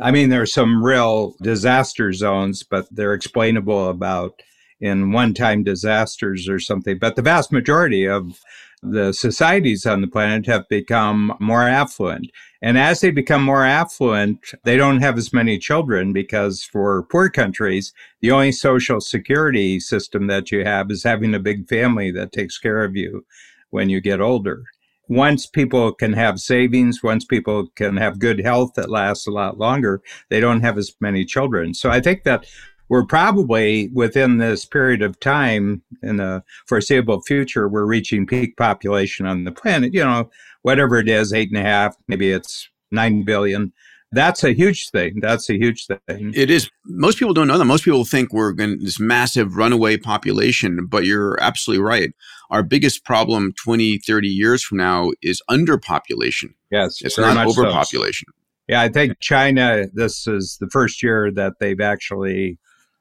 I 0.00 0.10
mean, 0.10 0.28
there 0.28 0.42
are 0.42 0.46
some 0.46 0.84
real 0.84 1.34
disaster 1.40 2.12
zones, 2.12 2.62
but 2.62 2.86
they're 2.90 3.14
explainable 3.14 3.88
about 3.88 4.42
in 4.80 5.12
one 5.12 5.34
time 5.34 5.62
disasters 5.62 6.48
or 6.48 6.58
something. 6.58 6.98
But 6.98 7.16
the 7.16 7.22
vast 7.22 7.52
majority 7.52 8.06
of 8.06 8.40
the 8.82 9.12
societies 9.12 9.86
on 9.86 10.00
the 10.00 10.06
planet 10.06 10.46
have 10.46 10.68
become 10.68 11.34
more 11.40 11.62
affluent. 11.62 12.30
And 12.62 12.78
as 12.78 13.00
they 13.00 13.10
become 13.10 13.42
more 13.42 13.64
affluent, 13.64 14.38
they 14.64 14.76
don't 14.76 15.00
have 15.00 15.18
as 15.18 15.32
many 15.32 15.58
children 15.58 16.12
because 16.12 16.62
for 16.62 17.04
poor 17.04 17.28
countries, 17.30 17.92
the 18.20 18.30
only 18.30 18.52
social 18.52 19.00
security 19.00 19.80
system 19.80 20.26
that 20.28 20.50
you 20.50 20.64
have 20.64 20.90
is 20.90 21.04
having 21.04 21.34
a 21.34 21.40
big 21.40 21.68
family 21.68 22.10
that 22.12 22.32
takes 22.32 22.58
care 22.58 22.84
of 22.84 22.96
you 22.96 23.24
when 23.70 23.88
you 23.88 24.00
get 24.00 24.20
older 24.20 24.64
once 25.08 25.46
people 25.46 25.92
can 25.92 26.12
have 26.12 26.40
savings, 26.40 27.02
once 27.02 27.24
people 27.24 27.68
can 27.76 27.96
have 27.96 28.18
good 28.18 28.40
health 28.40 28.72
that 28.74 28.90
lasts 28.90 29.26
a 29.26 29.30
lot 29.30 29.58
longer, 29.58 30.02
they 30.30 30.40
don't 30.40 30.62
have 30.62 30.78
as 30.78 30.94
many 31.00 31.24
children. 31.24 31.74
So 31.74 31.90
I 31.90 32.00
think 32.00 32.24
that 32.24 32.46
we're 32.88 33.06
probably 33.06 33.88
within 33.92 34.38
this 34.38 34.64
period 34.64 35.02
of 35.02 35.18
time 35.20 35.82
in 36.02 36.16
the 36.16 36.42
foreseeable 36.66 37.20
future, 37.22 37.68
we're 37.68 37.84
reaching 37.84 38.26
peak 38.26 38.56
population 38.56 39.26
on 39.26 39.44
the 39.44 39.52
planet. 39.52 39.92
You 39.92 40.04
know, 40.04 40.30
whatever 40.62 40.98
it 40.98 41.08
is, 41.08 41.32
eight 41.32 41.50
and 41.50 41.58
a 41.58 41.62
half, 41.62 41.96
maybe 42.08 42.30
it's 42.30 42.68
nine 42.90 43.24
billion. 43.24 43.72
That's 44.12 44.44
a 44.44 44.52
huge 44.52 44.90
thing. 44.90 45.18
That's 45.20 45.50
a 45.50 45.54
huge 45.54 45.86
thing. 45.86 46.32
It 46.34 46.48
is. 46.48 46.70
Most 46.84 47.18
people 47.18 47.34
don't 47.34 47.48
know 47.48 47.58
that. 47.58 47.64
Most 47.64 47.84
people 47.84 48.04
think 48.04 48.32
we're 48.32 48.52
going 48.52 48.78
to 48.78 48.84
this 48.84 49.00
massive 49.00 49.56
runaway 49.56 49.96
population, 49.96 50.86
but 50.86 51.04
you're 51.04 51.38
absolutely 51.42 51.82
right. 51.82 52.12
Our 52.50 52.62
biggest 52.62 53.04
problem 53.04 53.52
20, 53.62 53.98
30 53.98 54.28
years 54.28 54.62
from 54.62 54.78
now 54.78 55.10
is 55.22 55.42
underpopulation. 55.50 56.54
Yes. 56.70 57.02
It's 57.02 57.18
not 57.18 57.36
overpopulation. 57.36 58.26
So. 58.28 58.42
Yeah, 58.68 58.80
I 58.80 58.88
think 58.88 59.18
China, 59.20 59.86
this 59.92 60.26
is 60.26 60.56
the 60.60 60.68
first 60.70 61.02
year 61.02 61.30
that 61.32 61.54
they've 61.60 61.80
actually 61.80 62.58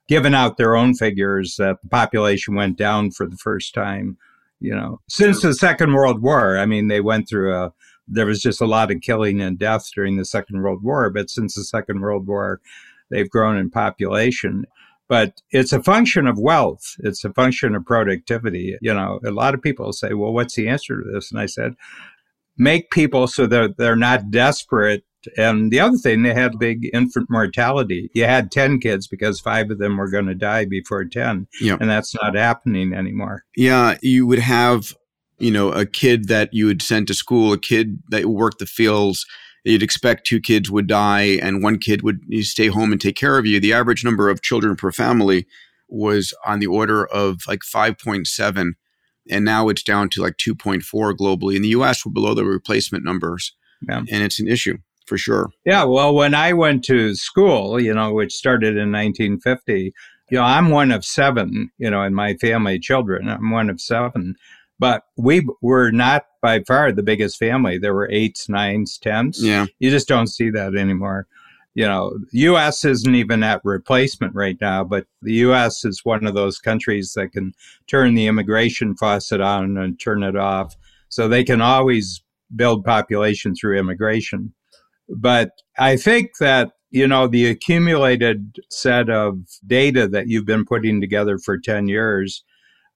given 0.07 0.33
out 0.33 0.57
their 0.57 0.75
own 0.75 0.93
figures 0.93 1.55
that 1.57 1.81
the 1.81 1.89
population 1.89 2.55
went 2.55 2.77
down 2.77 3.11
for 3.11 3.25
the 3.25 3.37
first 3.37 3.73
time, 3.73 4.17
you 4.59 4.75
know, 4.75 5.01
since 5.09 5.41
the 5.41 5.53
Second 5.53 5.93
World 5.93 6.21
War. 6.21 6.57
I 6.57 6.65
mean, 6.65 6.87
they 6.87 7.01
went 7.01 7.27
through 7.27 7.53
a 7.55 7.73
there 8.07 8.25
was 8.25 8.41
just 8.41 8.61
a 8.61 8.67
lot 8.67 8.91
of 8.91 9.01
killing 9.01 9.41
and 9.41 9.57
death 9.57 9.89
during 9.93 10.17
the 10.17 10.25
Second 10.25 10.61
World 10.61 10.83
War. 10.83 11.09
But 11.09 11.29
since 11.29 11.55
the 11.55 11.63
Second 11.63 12.01
World 12.01 12.27
War, 12.27 12.61
they've 13.09 13.29
grown 13.29 13.57
in 13.57 13.69
population. 13.69 14.65
But 15.07 15.41
it's 15.51 15.73
a 15.73 15.83
function 15.83 16.27
of 16.27 16.39
wealth. 16.39 16.95
It's 16.99 17.23
a 17.23 17.33
function 17.33 17.75
of 17.75 17.85
productivity. 17.85 18.75
You 18.81 18.93
know, 18.93 19.19
a 19.25 19.31
lot 19.31 19.53
of 19.53 19.61
people 19.61 19.93
say, 19.93 20.13
well, 20.13 20.33
what's 20.33 20.55
the 20.55 20.67
answer 20.67 21.01
to 21.01 21.11
this? 21.11 21.31
And 21.31 21.39
I 21.39 21.45
said, 21.45 21.75
make 22.57 22.89
people 22.89 23.27
so 23.27 23.45
that 23.47 23.77
they're 23.77 23.95
not 23.95 24.31
desperate. 24.31 25.03
And 25.37 25.71
the 25.71 25.79
other 25.79 25.97
thing, 25.97 26.23
they 26.23 26.33
had 26.33 26.59
big 26.59 26.89
infant 26.93 27.29
mortality. 27.29 28.09
You 28.13 28.25
had 28.25 28.51
10 28.51 28.79
kids 28.79 29.07
because 29.07 29.39
five 29.39 29.71
of 29.71 29.79
them 29.79 29.97
were 29.97 30.09
going 30.09 30.27
to 30.27 30.35
die 30.35 30.65
before 30.65 31.05
10. 31.05 31.47
Yep. 31.61 31.81
And 31.81 31.89
that's 31.89 32.15
not 32.21 32.35
happening 32.35 32.93
anymore. 32.93 33.43
Yeah. 33.55 33.97
You 34.01 34.27
would 34.27 34.39
have 34.39 34.93
you 35.37 35.51
know, 35.51 35.69
a 35.71 35.85
kid 35.85 36.27
that 36.27 36.53
you 36.53 36.65
would 36.65 36.81
send 36.81 37.07
to 37.07 37.13
school, 37.13 37.53
a 37.53 37.57
kid 37.57 37.99
that 38.09 38.25
worked 38.25 38.59
the 38.59 38.65
fields, 38.65 39.25
you'd 39.63 39.83
expect 39.83 40.27
two 40.27 40.39
kids 40.39 40.71
would 40.71 40.87
die 40.87 41.39
and 41.41 41.63
one 41.63 41.77
kid 41.77 42.03
would 42.03 42.21
stay 42.41 42.67
home 42.67 42.91
and 42.91 43.01
take 43.01 43.15
care 43.15 43.37
of 43.37 43.45
you. 43.45 43.59
The 43.59 43.73
average 43.73 44.03
number 44.03 44.29
of 44.29 44.41
children 44.41 44.75
per 44.75 44.91
family 44.91 45.45
was 45.89 46.33
on 46.45 46.59
the 46.59 46.67
order 46.67 47.05
of 47.07 47.41
like 47.47 47.61
5.7 47.61 48.73
and 49.29 49.45
now 49.45 49.69
it's 49.69 49.83
down 49.83 50.09
to 50.09 50.21
like 50.21 50.37
2.4 50.37 51.13
globally. 51.13 51.55
In 51.55 51.63
the 51.63 51.69
US, 51.69 52.05
we're 52.05 52.11
below 52.11 52.33
the 52.33 52.45
replacement 52.45 53.03
numbers. 53.03 53.53
Yeah. 53.87 54.03
And 54.09 54.23
it's 54.23 54.39
an 54.39 54.47
issue 54.47 54.77
for 55.05 55.17
sure. 55.17 55.49
Yeah. 55.65 55.83
Well, 55.83 56.13
when 56.13 56.33
I 56.33 56.53
went 56.53 56.83
to 56.85 57.15
school, 57.15 57.79
you 57.79 57.93
know, 57.93 58.13
which 58.13 58.33
started 58.33 58.77
in 58.77 58.91
1950, 58.91 59.93
you 60.29 60.37
know, 60.37 60.43
I'm 60.43 60.69
one 60.69 60.91
of 60.91 61.05
seven, 61.05 61.69
you 61.77 61.89
know, 61.89 62.03
in 62.03 62.13
my 62.13 62.33
family, 62.35 62.79
children. 62.79 63.29
I'm 63.29 63.51
one 63.51 63.69
of 63.69 63.79
seven. 63.79 64.35
But 64.79 65.03
we 65.15 65.47
were 65.61 65.91
not 65.91 66.25
by 66.41 66.61
far 66.63 66.91
the 66.91 67.03
biggest 67.03 67.37
family. 67.37 67.77
There 67.77 67.93
were 67.93 68.09
eights, 68.11 68.49
nines, 68.49 68.97
tens. 68.97 69.41
Yeah. 69.41 69.67
You 69.79 69.89
just 69.89 70.07
don't 70.07 70.27
see 70.27 70.49
that 70.49 70.75
anymore. 70.75 71.27
You 71.75 71.85
know, 71.85 72.17
US 72.31 72.85
isn't 72.85 73.15
even 73.15 73.43
at 73.43 73.61
replacement 73.63 74.33
right 74.33 74.57
now, 74.59 74.83
but 74.83 75.05
the 75.21 75.33
US 75.33 75.85
is 75.85 76.03
one 76.03 76.25
of 76.25 76.33
those 76.33 76.57
countries 76.59 77.13
that 77.15 77.33
can 77.33 77.53
turn 77.87 78.15
the 78.15 78.27
immigration 78.27 78.95
faucet 78.95 79.41
on 79.41 79.77
and 79.77 79.99
turn 79.99 80.23
it 80.23 80.35
off. 80.35 80.75
So 81.09 81.27
they 81.27 81.43
can 81.43 81.61
always 81.61 82.21
build 82.55 82.83
population 82.83 83.55
through 83.55 83.77
immigration. 83.77 84.53
But 85.09 85.51
I 85.77 85.97
think 85.97 86.37
that, 86.39 86.71
you 86.91 87.07
know, 87.07 87.27
the 87.27 87.47
accumulated 87.47 88.57
set 88.69 89.09
of 89.09 89.39
data 89.65 90.07
that 90.07 90.27
you've 90.27 90.45
been 90.45 90.65
putting 90.65 91.01
together 91.01 91.37
for 91.37 91.57
10 91.57 91.87
years 91.87 92.43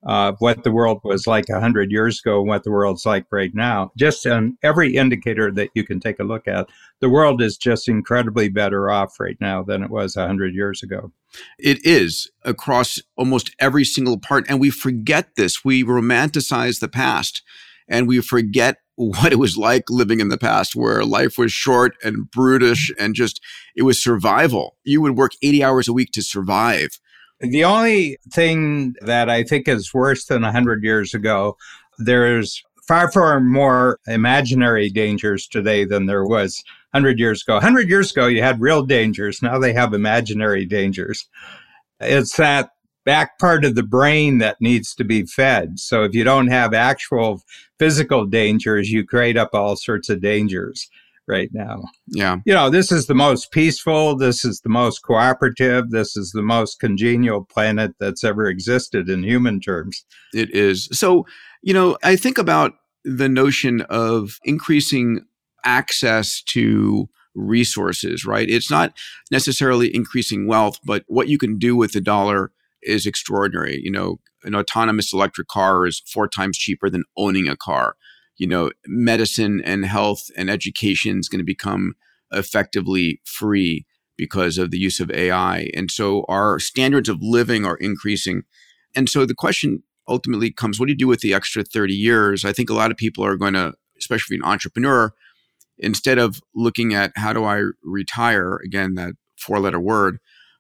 uh, 0.05 0.33
what 0.39 0.63
the 0.63 0.71
world 0.71 0.99
was 1.03 1.27
like 1.27 1.49
100 1.49 1.91
years 1.91 2.19
ago 2.19 2.39
and 2.39 2.47
what 2.47 2.63
the 2.63 2.71
world's 2.71 3.05
like 3.05 3.25
right 3.31 3.53
now. 3.53 3.91
Just 3.97 4.25
on 4.25 4.57
every 4.63 4.95
indicator 4.95 5.51
that 5.51 5.69
you 5.73 5.83
can 5.83 5.99
take 5.99 6.19
a 6.19 6.23
look 6.23 6.47
at, 6.47 6.69
the 7.01 7.09
world 7.09 7.41
is 7.41 7.57
just 7.57 7.89
incredibly 7.89 8.49
better 8.49 8.89
off 8.89 9.19
right 9.19 9.37
now 9.41 9.61
than 9.61 9.83
it 9.83 9.89
was 9.89 10.15
100 10.15 10.53
years 10.53 10.81
ago. 10.81 11.11
It 11.57 11.85
is 11.85 12.31
across 12.43 12.99
almost 13.17 13.53
every 13.59 13.83
single 13.83 14.17
part. 14.17 14.45
And 14.47 14.59
we 14.59 14.69
forget 14.69 15.35
this. 15.35 15.65
We 15.65 15.83
romanticize 15.83 16.79
the 16.79 16.87
past 16.87 17.43
and 17.89 18.07
we 18.07 18.21
forget 18.21 18.77
what 18.95 19.31
it 19.31 19.39
was 19.39 19.57
like 19.57 19.83
living 19.89 20.19
in 20.19 20.29
the 20.29 20.37
past 20.37 20.75
where 20.75 21.05
life 21.05 21.37
was 21.37 21.51
short 21.53 21.95
and 22.03 22.29
brutish 22.31 22.91
and 22.99 23.15
just 23.15 23.41
it 23.75 23.83
was 23.83 24.01
survival. 24.01 24.77
You 24.83 25.01
would 25.01 25.17
work 25.17 25.31
80 25.41 25.63
hours 25.63 25.87
a 25.87 25.93
week 25.93 26.11
to 26.13 26.21
survive 26.21 26.99
the 27.39 27.63
only 27.63 28.17
thing 28.31 28.95
that 29.01 29.29
I 29.29 29.43
think 29.43 29.67
is 29.67 29.93
worse 29.93 30.25
than 30.25 30.41
100 30.41 30.83
years 30.83 31.13
ago, 31.13 31.57
there's 31.97 32.61
far, 32.87 33.11
far 33.11 33.39
more 33.39 33.99
imaginary 34.07 34.89
dangers 34.89 35.47
today 35.47 35.85
than 35.85 36.05
there 36.05 36.25
was 36.25 36.63
100 36.91 37.19
years 37.19 37.43
ago. 37.43 37.53
100 37.55 37.87
years 37.87 38.11
ago, 38.11 38.27
you 38.27 38.41
had 38.41 38.59
real 38.59 38.85
dangers. 38.85 39.41
Now 39.41 39.57
they 39.57 39.73
have 39.73 39.93
imaginary 39.93 40.65
dangers. 40.65 41.27
It's 41.99 42.35
that 42.37 42.71
back 43.09 43.39
part 43.39 43.65
of 43.65 43.73
the 43.73 43.81
brain 43.81 44.37
that 44.37 44.61
needs 44.61 44.93
to 44.93 45.03
be 45.03 45.25
fed. 45.25 45.79
So 45.79 46.03
if 46.03 46.13
you 46.13 46.23
don't 46.23 46.45
have 46.45 46.75
actual 46.75 47.41
physical 47.79 48.23
dangers, 48.27 48.91
you 48.91 49.03
create 49.03 49.35
up 49.35 49.49
all 49.55 49.75
sorts 49.75 50.09
of 50.09 50.21
dangers 50.21 50.87
right 51.27 51.49
now. 51.51 51.85
Yeah. 52.05 52.37
You 52.45 52.53
know, 52.53 52.69
this 52.69 52.91
is 52.91 53.07
the 53.07 53.15
most 53.15 53.51
peaceful, 53.51 54.15
this 54.15 54.45
is 54.45 54.61
the 54.61 54.69
most 54.69 54.99
cooperative, 55.01 55.89
this 55.89 56.15
is 56.15 56.33
the 56.33 56.43
most 56.43 56.79
congenial 56.79 57.45
planet 57.45 57.95
that's 57.99 58.23
ever 58.23 58.45
existed 58.45 59.09
in 59.09 59.23
human 59.23 59.59
terms. 59.59 60.05
It 60.31 60.53
is. 60.53 60.87
So, 60.91 61.25
you 61.63 61.73
know, 61.73 61.97
I 62.03 62.15
think 62.15 62.37
about 62.37 62.73
the 63.03 63.27
notion 63.27 63.81
of 63.89 64.37
increasing 64.43 65.25
access 65.65 66.43
to 66.49 67.09
resources, 67.33 68.23
right? 68.23 68.47
It's 68.47 68.69
not 68.69 68.95
necessarily 69.31 69.95
increasing 69.95 70.45
wealth, 70.45 70.79
but 70.83 71.05
what 71.07 71.27
you 71.27 71.39
can 71.39 71.57
do 71.57 71.75
with 71.75 71.93
the 71.93 72.01
dollar 72.01 72.51
is 72.81 73.05
extraordinary. 73.05 73.79
You 73.81 73.91
know, 73.91 74.19
an 74.43 74.55
autonomous 74.55 75.13
electric 75.13 75.47
car 75.47 75.85
is 75.85 76.01
four 76.07 76.27
times 76.27 76.57
cheaper 76.57 76.89
than 76.89 77.03
owning 77.17 77.47
a 77.47 77.57
car 77.57 77.95
you 78.39 78.47
know, 78.47 78.71
medicine 78.87 79.61
and 79.63 79.85
health 79.85 80.31
and 80.35 80.49
education 80.49 81.19
is 81.19 81.29
going 81.29 81.39
to 81.39 81.45
become 81.45 81.93
effectively 82.31 83.21
free. 83.25 83.85
because 84.17 84.57
of 84.57 84.69
the 84.69 84.77
use 84.77 84.99
of 84.99 85.09
AI. 85.11 85.69
And 85.73 85.89
so 85.89 86.25
our 86.27 86.59
standards 86.59 87.07
of 87.07 87.19
living 87.21 87.63
are 87.65 87.77
increasing. 87.77 88.43
And 88.93 89.07
so 89.07 89.25
the 89.25 89.33
question 89.33 89.83
ultimately 90.09 90.51
comes 90.51 90.77
what 90.77 90.87
do 90.87 90.91
you 90.91 90.97
do 90.97 91.07
with 91.07 91.21
the 91.21 91.33
extra 91.33 91.63
30 91.63 91.93
years? 91.93 92.43
I 92.43 92.51
think 92.51 92.69
a 92.69 92.73
lot 92.73 92.91
of 92.91 92.97
people 92.97 93.23
are 93.23 93.37
going 93.37 93.53
to, 93.53 93.75
especially 93.97 94.35
an 94.35 94.43
entrepreneur, 94.43 95.13
instead 95.77 96.17
of 96.17 96.41
looking 96.53 96.93
at 96.93 97.13
how 97.15 97.31
do 97.31 97.45
I 97.45 97.63
retire, 97.81 98.59
again, 98.61 98.95
that 98.95 99.13
four 99.37 99.61
letter 99.61 99.79
word, 99.79 100.17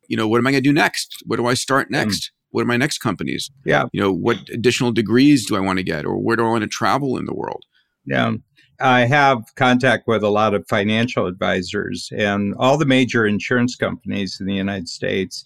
you 0.09 0.17
know, 0.17 0.27
what 0.27 0.39
am 0.39 0.47
I 0.47 0.51
going 0.51 0.63
to 0.63 0.69
do 0.69 0.73
next? 0.73 1.23
Where 1.25 1.37
do 1.37 1.45
I 1.45 1.53
start 1.53 1.89
next? 1.89 2.19
Mm. 2.19 2.29
What 2.49 2.61
are 2.63 2.65
my 2.65 2.77
next 2.77 2.97
companies? 2.97 3.49
Yeah. 3.63 3.85
You 3.93 4.01
know, 4.01 4.11
what 4.11 4.37
additional 4.51 4.91
degrees 4.91 5.45
do 5.45 5.55
I 5.55 5.59
want 5.59 5.77
to 5.77 5.83
get 5.83 6.03
or 6.03 6.17
where 6.17 6.35
do 6.35 6.45
I 6.45 6.49
want 6.49 6.63
to 6.63 6.67
travel 6.67 7.15
in 7.17 7.25
the 7.25 7.33
world? 7.33 7.63
Yeah. 8.05 8.33
I 8.81 9.01
have 9.01 9.43
contact 9.55 10.07
with 10.07 10.23
a 10.23 10.29
lot 10.29 10.53
of 10.53 10.67
financial 10.67 11.27
advisors 11.27 12.09
and 12.17 12.55
all 12.57 12.77
the 12.77 12.85
major 12.85 13.25
insurance 13.25 13.75
companies 13.75 14.37
in 14.39 14.47
the 14.47 14.55
United 14.55 14.89
States. 14.89 15.45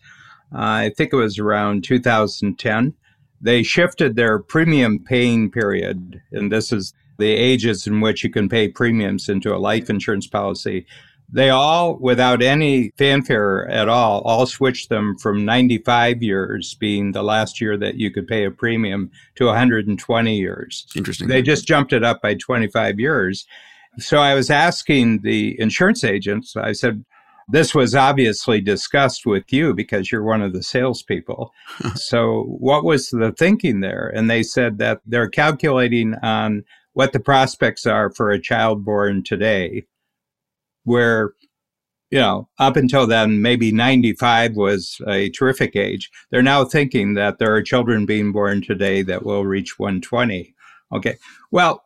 Uh, 0.53 0.87
I 0.87 0.91
think 0.95 1.11
it 1.11 1.17
was 1.17 1.39
around 1.39 1.83
2010. 1.83 2.93
They 3.41 3.63
shifted 3.63 4.15
their 4.15 4.39
premium 4.39 4.99
paying 4.99 5.51
period, 5.51 6.21
and 6.31 6.51
this 6.51 6.71
is 6.71 6.93
the 7.17 7.31
ages 7.31 7.85
in 7.85 8.01
which 8.01 8.23
you 8.23 8.29
can 8.29 8.47
pay 8.47 8.69
premiums 8.69 9.27
into 9.27 9.53
a 9.53 9.57
life 9.57 9.89
insurance 9.89 10.27
policy 10.27 10.85
they 11.31 11.49
all, 11.49 11.97
without 11.97 12.41
any 12.41 12.91
fanfare 12.97 13.67
at 13.69 13.89
all, 13.89 14.21
all 14.21 14.45
switched 14.45 14.89
them 14.89 15.17
from 15.17 15.45
95 15.45 16.21
years 16.21 16.75
being 16.75 17.11
the 17.11 17.23
last 17.23 17.59
year 17.59 17.75
that 17.77 17.95
you 17.95 18.11
could 18.11 18.27
pay 18.27 18.45
a 18.45 18.51
premium 18.51 19.09
to 19.35 19.45
120 19.45 20.35
years. 20.37 20.85
Interesting. 20.95 21.27
They 21.27 21.41
just 21.41 21.67
jumped 21.67 21.93
it 21.93 22.03
up 22.03 22.21
by 22.21 22.35
25 22.35 22.99
years. 22.99 23.45
So 23.97 24.19
I 24.19 24.33
was 24.35 24.49
asking 24.49 25.21
the 25.21 25.59
insurance 25.59 26.03
agents, 26.03 26.55
I 26.55 26.71
said, 26.73 27.03
this 27.49 27.75
was 27.75 27.93
obviously 27.93 28.61
discussed 28.61 29.25
with 29.25 29.51
you 29.51 29.73
because 29.73 30.11
you're 30.11 30.23
one 30.23 30.41
of 30.41 30.53
the 30.53 30.63
salespeople. 30.63 31.51
so, 31.95 32.43
what 32.43 32.85
was 32.85 33.09
the 33.09 33.33
thinking 33.37 33.81
there? 33.81 34.11
And 34.15 34.29
they 34.29 34.43
said 34.43 34.77
that 34.77 35.01
they're 35.05 35.29
calculating 35.29 36.15
on 36.23 36.63
what 36.93 37.11
the 37.11 37.19
prospects 37.19 37.85
are 37.85 38.11
for 38.11 38.31
a 38.31 38.39
child 38.39 38.85
born 38.85 39.23
today 39.23 39.85
where 40.83 41.33
you 42.13 42.19
know, 42.19 42.47
up 42.59 42.75
until 42.75 43.07
then, 43.07 43.41
maybe 43.41 43.71
95 43.71 44.55
was 44.55 45.01
a 45.07 45.31
terrific 45.31 45.75
age. 45.75 46.11
They're 46.29 46.43
now 46.43 46.63
thinking 46.63 47.15
that 47.15 47.39
there 47.39 47.51
are 47.55 47.63
children 47.63 48.05
being 48.05 48.31
born 48.31 48.61
today 48.61 49.01
that 49.01 49.25
will 49.25 49.45
reach 49.45 49.79
120. 49.79 50.53
Okay. 50.93 51.17
Well, 51.49 51.83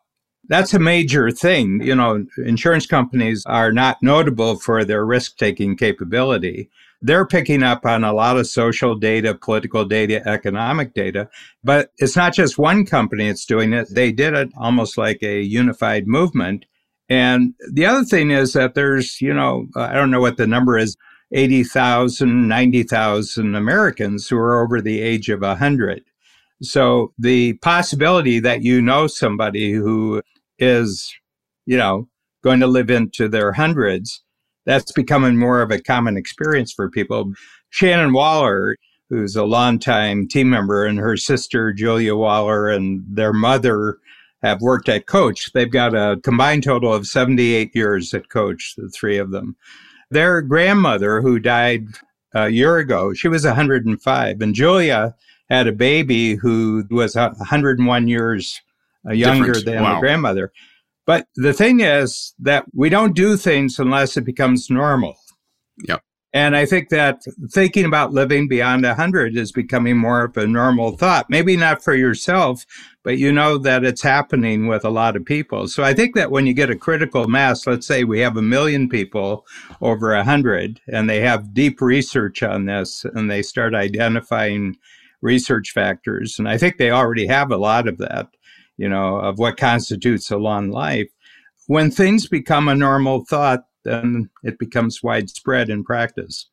that's 0.49 0.73
a 0.73 0.79
major 0.79 1.31
thing. 1.31 1.81
You 1.81 1.95
know, 1.95 2.25
insurance 2.45 2.85
companies 2.85 3.41
are 3.45 3.71
not 3.71 4.03
notable 4.03 4.59
for 4.59 4.83
their 4.83 5.05
risk 5.05 5.37
taking 5.37 5.77
capability. 5.77 6.69
They're 7.01 7.25
picking 7.25 7.63
up 7.63 7.85
on 7.85 8.03
a 8.03 8.11
lot 8.11 8.37
of 8.37 8.47
social 8.47 8.95
data, 8.95 9.33
political 9.33 9.85
data, 9.85 10.27
economic 10.27 10.93
data, 10.93 11.29
but 11.63 11.93
it's 11.99 12.17
not 12.17 12.33
just 12.33 12.57
one 12.57 12.85
company 12.85 13.27
that's 13.27 13.45
doing 13.45 13.71
it. 13.71 13.87
They 13.89 14.11
did 14.11 14.33
it 14.33 14.49
almost 14.57 14.97
like 14.97 15.23
a 15.23 15.39
unified 15.39 16.05
movement 16.05 16.65
and 17.09 17.53
the 17.71 17.85
other 17.85 18.03
thing 18.03 18.31
is 18.31 18.53
that 18.53 18.73
there's, 18.73 19.21
you 19.21 19.33
know, 19.33 19.67
I 19.75 19.93
don't 19.93 20.11
know 20.11 20.21
what 20.21 20.37
the 20.37 20.47
number 20.47 20.77
is 20.77 20.95
80,000, 21.31 22.47
90,000 22.47 23.55
Americans 23.55 24.27
who 24.27 24.37
are 24.37 24.61
over 24.61 24.81
the 24.81 25.01
age 25.01 25.29
of 25.29 25.41
100. 25.41 26.03
So 26.61 27.13
the 27.19 27.53
possibility 27.53 28.39
that 28.39 28.63
you 28.63 28.81
know 28.81 29.07
somebody 29.07 29.71
who 29.73 30.21
is, 30.59 31.13
you 31.65 31.77
know, 31.77 32.07
going 32.43 32.59
to 32.59 32.67
live 32.67 32.89
into 32.89 33.27
their 33.27 33.51
hundreds, 33.51 34.23
that's 34.65 34.91
becoming 34.91 35.37
more 35.37 35.61
of 35.61 35.71
a 35.71 35.81
common 35.81 36.17
experience 36.17 36.73
for 36.73 36.89
people. 36.89 37.31
Shannon 37.69 38.13
Waller, 38.13 38.75
who's 39.09 39.35
a 39.35 39.45
longtime 39.45 40.27
team 40.27 40.49
member, 40.49 40.85
and 40.85 40.97
her 40.97 41.15
sister, 41.15 41.71
Julia 41.71 42.15
Waller, 42.15 42.69
and 42.69 43.03
their 43.07 43.33
mother, 43.33 43.97
have 44.41 44.61
worked 44.61 44.89
at 44.89 45.07
Coach. 45.07 45.51
They've 45.53 45.71
got 45.71 45.95
a 45.95 46.19
combined 46.23 46.63
total 46.63 46.93
of 46.93 47.07
78 47.07 47.75
years 47.75 48.13
at 48.13 48.29
Coach, 48.29 48.75
the 48.77 48.89
three 48.89 49.17
of 49.17 49.31
them. 49.31 49.55
Their 50.09 50.41
grandmother, 50.41 51.21
who 51.21 51.39
died 51.39 51.85
a 52.33 52.49
year 52.49 52.77
ago, 52.77 53.13
she 53.13 53.27
was 53.27 53.45
105, 53.45 54.41
and 54.41 54.55
Julia 54.55 55.15
had 55.49 55.67
a 55.67 55.71
baby 55.71 56.35
who 56.35 56.85
was 56.89 57.15
101 57.15 58.07
years 58.07 58.61
uh, 59.07 59.13
younger 59.13 59.59
than 59.59 59.83
wow. 59.83 59.95
the 59.95 59.99
grandmother. 59.99 60.51
But 61.05 61.27
the 61.35 61.53
thing 61.53 61.79
is 61.79 62.33
that 62.39 62.65
we 62.73 62.89
don't 62.89 63.15
do 63.15 63.37
things 63.37 63.79
unless 63.79 64.17
it 64.17 64.25
becomes 64.25 64.69
normal. 64.69 65.15
Yep. 65.87 66.01
And 66.37 66.55
I 66.55 66.67
think 66.67 66.89
that 66.89 67.23
thinking 67.49 67.83
about 67.83 68.13
living 68.13 68.47
beyond 68.47 68.83
100 68.83 69.35
is 69.35 69.51
becoming 69.51 69.97
more 69.97 70.25
of 70.25 70.37
a 70.37 70.45
normal 70.45 70.95
thought. 70.95 71.31
Maybe 71.31 71.57
not 71.57 71.83
for 71.83 71.95
yourself, 71.95 72.63
but 73.03 73.17
you 73.17 73.31
know 73.31 73.57
that 73.57 73.83
it's 73.83 74.03
happening 74.03 74.67
with 74.67 74.85
a 74.85 74.91
lot 74.91 75.15
of 75.15 75.25
people. 75.25 75.67
So 75.67 75.81
I 75.81 75.95
think 75.95 76.13
that 76.13 76.29
when 76.29 76.45
you 76.45 76.53
get 76.53 76.69
a 76.69 76.75
critical 76.75 77.27
mass, 77.27 77.65
let's 77.65 77.87
say 77.87 78.03
we 78.03 78.19
have 78.19 78.37
a 78.37 78.43
million 78.43 78.87
people 78.87 79.47
over 79.81 80.15
100 80.15 80.79
and 80.87 81.09
they 81.09 81.21
have 81.21 81.55
deep 81.55 81.81
research 81.81 82.43
on 82.43 82.65
this 82.65 83.03
and 83.15 83.31
they 83.31 83.41
start 83.41 83.73
identifying 83.73 84.77
research 85.21 85.71
factors. 85.71 86.37
And 86.37 86.47
I 86.47 86.59
think 86.59 86.77
they 86.77 86.91
already 86.91 87.25
have 87.25 87.51
a 87.51 87.57
lot 87.57 87.87
of 87.87 87.97
that, 87.97 88.27
you 88.77 88.87
know, 88.87 89.15
of 89.15 89.39
what 89.39 89.57
constitutes 89.57 90.29
a 90.29 90.37
long 90.37 90.69
life. 90.69 91.09
When 91.65 91.89
things 91.89 92.27
become 92.27 92.67
a 92.67 92.75
normal 92.75 93.25
thought, 93.25 93.66
then 93.87 94.29
it 94.43 94.59
becomes 94.59 95.01
widespread 95.01 95.69
in 95.69 95.83
practice. 95.83 96.49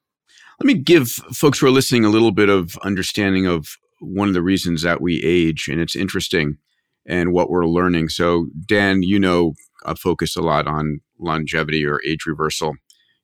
Let 0.60 0.66
me 0.66 0.74
give 0.74 1.08
folks 1.08 1.58
who 1.58 1.66
are 1.66 1.70
listening 1.70 2.04
a 2.04 2.10
little 2.10 2.30
bit 2.30 2.48
of 2.48 2.78
understanding 2.78 3.46
of 3.46 3.76
one 4.00 4.28
of 4.28 4.34
the 4.34 4.42
reasons 4.42 4.82
that 4.82 5.00
we 5.00 5.20
age, 5.22 5.68
and 5.68 5.80
it's 5.80 5.96
interesting 5.96 6.58
and 7.06 7.32
what 7.32 7.50
we're 7.50 7.66
learning. 7.66 8.08
So, 8.08 8.46
Dan, 8.66 9.02
you 9.02 9.18
know, 9.18 9.54
I 9.84 9.94
focus 9.94 10.36
a 10.36 10.42
lot 10.42 10.66
on 10.66 11.00
longevity 11.18 11.84
or 11.84 12.00
age 12.06 12.24
reversal 12.26 12.76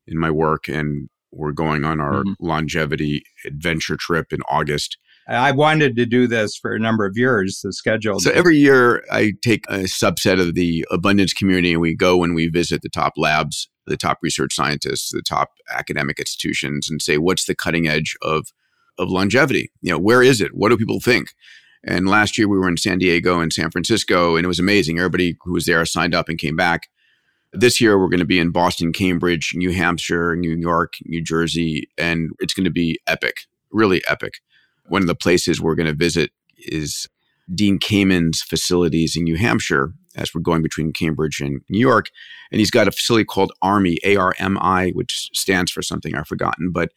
in 0.06 0.18
my 0.18 0.30
work, 0.30 0.68
and 0.68 1.08
we're 1.32 1.52
going 1.52 1.84
on 1.84 2.00
our 2.00 2.24
mm-hmm. 2.24 2.32
longevity 2.44 3.22
adventure 3.46 3.96
trip 3.96 4.32
in 4.32 4.40
August. 4.48 4.98
I 5.28 5.52
wanted 5.52 5.94
to 5.96 6.06
do 6.06 6.26
this 6.26 6.56
for 6.56 6.74
a 6.74 6.80
number 6.80 7.06
of 7.06 7.16
years, 7.16 7.60
the 7.62 7.72
schedule. 7.72 8.18
So 8.18 8.32
every 8.32 8.56
year 8.56 9.04
I 9.12 9.34
take 9.42 9.64
a 9.68 9.80
subset 9.84 10.40
of 10.40 10.54
the 10.54 10.84
abundance 10.90 11.32
community 11.32 11.72
and 11.72 11.80
we 11.80 11.94
go 11.94 12.24
and 12.24 12.34
we 12.34 12.48
visit 12.48 12.82
the 12.82 12.88
top 12.88 13.12
labs, 13.16 13.70
the 13.90 13.96
top 13.96 14.18
research 14.22 14.54
scientists, 14.54 15.10
the 15.10 15.22
top 15.22 15.50
academic 15.70 16.18
institutions 16.18 16.88
and 16.88 17.02
say, 17.02 17.18
what's 17.18 17.44
the 17.44 17.54
cutting 17.54 17.86
edge 17.86 18.16
of, 18.22 18.46
of 18.98 19.10
longevity? 19.10 19.70
You 19.82 19.92
know, 19.92 19.98
where 19.98 20.22
is 20.22 20.40
it? 20.40 20.54
What 20.54 20.70
do 20.70 20.76
people 20.76 21.00
think? 21.00 21.34
And 21.84 22.08
last 22.08 22.38
year 22.38 22.48
we 22.48 22.58
were 22.58 22.68
in 22.68 22.76
San 22.76 22.98
Diego 22.98 23.40
and 23.40 23.52
San 23.52 23.70
Francisco 23.70 24.36
and 24.36 24.44
it 24.44 24.48
was 24.48 24.58
amazing. 24.58 24.98
Everybody 24.98 25.36
who 25.42 25.52
was 25.52 25.66
there 25.66 25.84
signed 25.84 26.14
up 26.14 26.28
and 26.28 26.38
came 26.38 26.56
back. 26.56 26.88
This 27.52 27.80
year 27.80 27.98
we're 27.98 28.08
going 28.08 28.20
to 28.20 28.26
be 28.26 28.38
in 28.38 28.52
Boston, 28.52 28.92
Cambridge, 28.92 29.52
New 29.54 29.72
Hampshire, 29.72 30.36
New 30.36 30.56
York, 30.56 30.94
New 31.04 31.22
Jersey, 31.22 31.88
and 31.98 32.30
it's 32.38 32.54
going 32.54 32.64
to 32.64 32.70
be 32.70 33.00
epic, 33.06 33.46
really 33.72 34.02
epic. 34.08 34.34
One 34.86 35.02
of 35.02 35.08
the 35.08 35.16
places 35.16 35.60
we're 35.60 35.74
going 35.74 35.88
to 35.88 35.94
visit 35.94 36.30
is 36.58 37.08
Dean 37.52 37.80
Kamen's 37.80 38.42
facilities 38.42 39.16
in 39.16 39.24
New 39.24 39.36
Hampshire 39.36 39.94
as 40.16 40.34
we're 40.34 40.40
going 40.40 40.62
between 40.62 40.92
Cambridge 40.92 41.40
and 41.40 41.60
New 41.68 41.78
York. 41.78 42.10
And 42.50 42.58
he's 42.58 42.70
got 42.70 42.88
a 42.88 42.92
facility 42.92 43.24
called 43.24 43.52
Army, 43.62 43.98
A 44.04 44.16
R 44.16 44.34
M 44.38 44.58
I, 44.58 44.90
which 44.90 45.30
stands 45.34 45.70
for 45.70 45.82
something 45.82 46.14
I've 46.14 46.26
forgotten. 46.26 46.70
But 46.72 46.90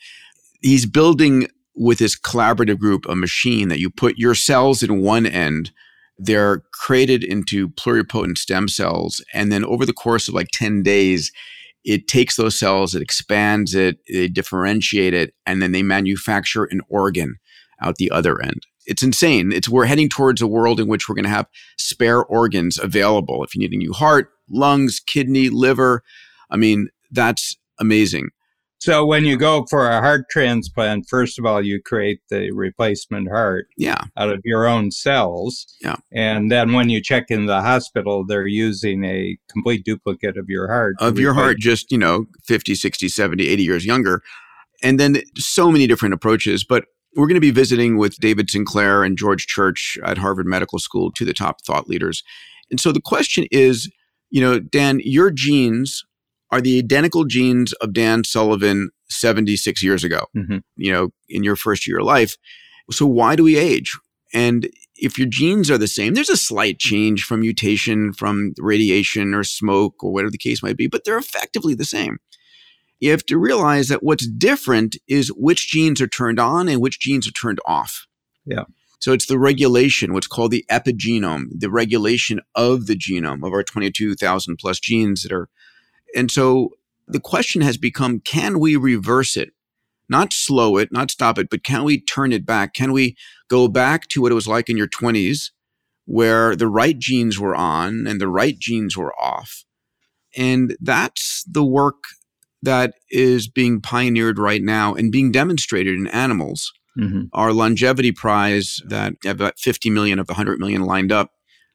he's 0.61 0.85
building 0.85 1.47
with 1.75 1.99
his 1.99 2.15
collaborative 2.15 2.79
group 2.79 3.05
a 3.07 3.15
machine 3.15 3.69
that 3.69 3.79
you 3.79 3.89
put 3.89 4.17
your 4.17 4.35
cells 4.35 4.83
in 4.83 5.01
one 5.01 5.25
end. 5.25 5.71
They're 6.17 6.63
created 6.71 7.23
into 7.23 7.69
pluripotent 7.69 8.37
stem 8.37 8.67
cells. 8.67 9.23
And 9.33 9.51
then 9.51 9.65
over 9.65 9.85
the 9.85 9.93
course 9.93 10.27
of 10.27 10.33
like 10.33 10.49
10 10.53 10.83
days, 10.83 11.31
it 11.83 12.07
takes 12.07 12.35
those 12.35 12.57
cells, 12.57 12.95
it 12.95 13.01
expands 13.01 13.75
it, 13.75 13.97
they 14.07 14.27
differentiate 14.27 15.13
it, 15.13 15.33
and 15.45 15.61
then 15.61 15.71
they 15.71 15.83
manufacture 15.83 16.63
an 16.65 16.81
organ 16.87 17.35
out 17.81 17.95
the 17.95 18.11
other 18.11 18.41
end. 18.41 18.65
It's 18.85 19.03
insane. 19.03 19.51
It's 19.51 19.69
we're 19.69 19.85
heading 19.85 20.09
towards 20.09 20.41
a 20.41 20.47
world 20.47 20.79
in 20.79 20.87
which 20.87 21.07
we're 21.07 21.15
going 21.15 21.23
to 21.23 21.29
have 21.29 21.47
spare 21.77 22.23
organs 22.23 22.77
available. 22.77 23.43
If 23.43 23.55
you 23.55 23.59
need 23.59 23.73
a 23.73 23.77
new 23.77 23.93
heart, 23.93 24.29
lungs, 24.49 24.99
kidney, 24.99 25.49
liver, 25.49 26.03
I 26.49 26.57
mean, 26.57 26.89
that's 27.11 27.55
amazing. 27.79 28.29
So 28.83 29.05
when 29.05 29.23
you 29.23 29.37
go 29.37 29.65
for 29.69 29.89
a 29.89 30.01
heart 30.01 30.25
transplant, 30.29 31.05
first 31.07 31.39
of 31.39 31.45
all, 31.45 31.63
you 31.63 31.81
create 31.81 32.19
the 32.29 32.51
replacement 32.51 33.29
heart 33.29 33.67
yeah. 33.77 34.01
out 34.17 34.29
of 34.29 34.41
your 34.43 34.67
own 34.67 34.91
cells. 34.91 35.73
Yeah. 35.79 35.95
And 36.11 36.51
then 36.51 36.73
when 36.73 36.89
you 36.89 37.01
check 37.01 37.27
in 37.29 37.45
the 37.45 37.61
hospital, 37.61 38.25
they're 38.27 38.45
using 38.45 39.05
a 39.05 39.37
complete 39.49 39.85
duplicate 39.85 40.35
of 40.35 40.49
your 40.49 40.69
heart. 40.69 40.95
Of 40.99 41.17
your 41.17 41.33
heart, 41.33 41.59
just, 41.59 41.93
you 41.93 41.97
know, 41.97 42.25
50, 42.43 42.75
60, 42.75 43.07
70, 43.07 43.47
80 43.47 43.63
years 43.63 43.85
younger. 43.85 44.21
And 44.83 44.99
then 44.99 45.21
so 45.37 45.71
many 45.71 45.87
different 45.87 46.13
approaches. 46.13 46.65
But 46.65 46.83
we're 47.15 47.27
going 47.27 47.35
to 47.35 47.41
be 47.41 47.51
visiting 47.51 47.97
with 47.97 48.17
David 48.17 48.49
Sinclair 48.49 49.03
and 49.03 49.17
George 49.17 49.47
Church 49.47 49.97
at 50.03 50.17
Harvard 50.17 50.47
Medical 50.47 50.79
School, 50.79 51.11
two 51.11 51.23
of 51.23 51.27
the 51.27 51.33
top 51.33 51.63
thought 51.63 51.87
leaders. 51.87 52.23
And 52.71 52.79
so 52.79 52.91
the 52.91 53.01
question 53.01 53.45
is, 53.51 53.91
you 54.29 54.41
know, 54.41 54.59
Dan, 54.59 54.99
your 55.03 55.29
genes 55.29 56.03
are 56.51 56.61
the 56.61 56.79
identical 56.79 57.25
genes 57.25 57.73
of 57.73 57.93
Dan 57.93 58.23
Sullivan 58.23 58.89
76 59.09 59.83
years 59.83 60.03
ago, 60.03 60.25
mm-hmm. 60.35 60.57
you 60.75 60.91
know, 60.91 61.09
in 61.29 61.43
your 61.43 61.55
first 61.55 61.87
year 61.87 61.99
of 61.99 62.05
life. 62.05 62.37
So 62.91 63.05
why 63.05 63.35
do 63.35 63.43
we 63.43 63.57
age? 63.57 63.97
And 64.33 64.69
if 64.95 65.17
your 65.17 65.27
genes 65.27 65.69
are 65.69 65.77
the 65.77 65.87
same, 65.87 66.13
there's 66.13 66.29
a 66.29 66.37
slight 66.37 66.79
change 66.79 67.23
from 67.23 67.41
mutation, 67.41 68.13
from 68.13 68.53
radiation 68.57 69.33
or 69.33 69.43
smoke 69.43 70.03
or 70.03 70.11
whatever 70.11 70.31
the 70.31 70.37
case 70.37 70.63
might 70.63 70.77
be, 70.77 70.87
but 70.87 71.03
they're 71.05 71.17
effectively 71.17 71.75
the 71.75 71.85
same. 71.85 72.17
You 72.99 73.11
have 73.11 73.25
to 73.25 73.37
realize 73.37 73.89
that 73.89 74.03
what's 74.03 74.27
different 74.27 74.95
is 75.07 75.27
which 75.29 75.69
genes 75.69 75.99
are 76.01 76.07
turned 76.07 76.39
on 76.39 76.69
and 76.69 76.81
which 76.81 76.99
genes 76.99 77.27
are 77.27 77.31
turned 77.31 77.59
off. 77.65 78.07
Yeah. 78.45 78.63
So 79.03 79.11
it's 79.11 79.25
the 79.25 79.37
regulation, 79.37 80.13
what's 80.13 80.27
called 80.27 80.51
the 80.51 80.65
epigenome, 80.71 81.47
the 81.51 81.69
regulation 81.69 82.39
of 82.55 82.85
the 82.85 82.95
genome 82.95 83.45
of 83.45 83.51
our 83.51 83.61
22,000 83.61 84.55
plus 84.57 84.79
genes 84.79 85.23
that 85.23 85.33
are. 85.33 85.49
And 86.15 86.31
so 86.31 86.69
the 87.05 87.19
question 87.19 87.61
has 87.61 87.77
become 87.77 88.21
can 88.21 88.59
we 88.59 88.77
reverse 88.77 89.35
it? 89.35 89.51
Not 90.07 90.31
slow 90.31 90.77
it, 90.77 90.91
not 90.91 91.11
stop 91.11 91.37
it, 91.37 91.49
but 91.49 91.65
can 91.65 91.83
we 91.83 91.99
turn 91.99 92.31
it 92.31 92.45
back? 92.45 92.73
Can 92.73 92.93
we 92.93 93.17
go 93.49 93.67
back 93.67 94.07
to 94.09 94.21
what 94.21 94.31
it 94.31 94.35
was 94.35 94.47
like 94.47 94.69
in 94.69 94.77
your 94.77 94.87
20s 94.87 95.51
where 96.05 96.55
the 96.55 96.67
right 96.69 96.97
genes 96.97 97.37
were 97.37 97.55
on 97.55 98.07
and 98.07 98.21
the 98.21 98.29
right 98.29 98.57
genes 98.57 98.95
were 98.95 99.13
off? 99.19 99.65
And 100.37 100.77
that's 100.79 101.43
the 101.43 101.65
work 101.65 102.03
that 102.63 102.95
is 103.11 103.47
being 103.47 103.79
pioneered 103.79 104.39
right 104.39 104.61
now 104.61 104.95
and 104.95 105.11
being 105.11 105.31
demonstrated 105.31 105.95
in 105.95 106.07
animals 106.07 106.71
Mm-hmm. 106.99 107.23
Our 107.33 107.53
longevity 107.53 108.11
prize 108.11 108.79
that 108.87 109.13
about 109.25 109.57
50 109.57 109.89
million 109.89 110.19
of 110.19 110.27
the 110.27 110.33
100 110.33 110.59
million 110.59 110.83
lined 110.83 111.11
up 111.11 111.31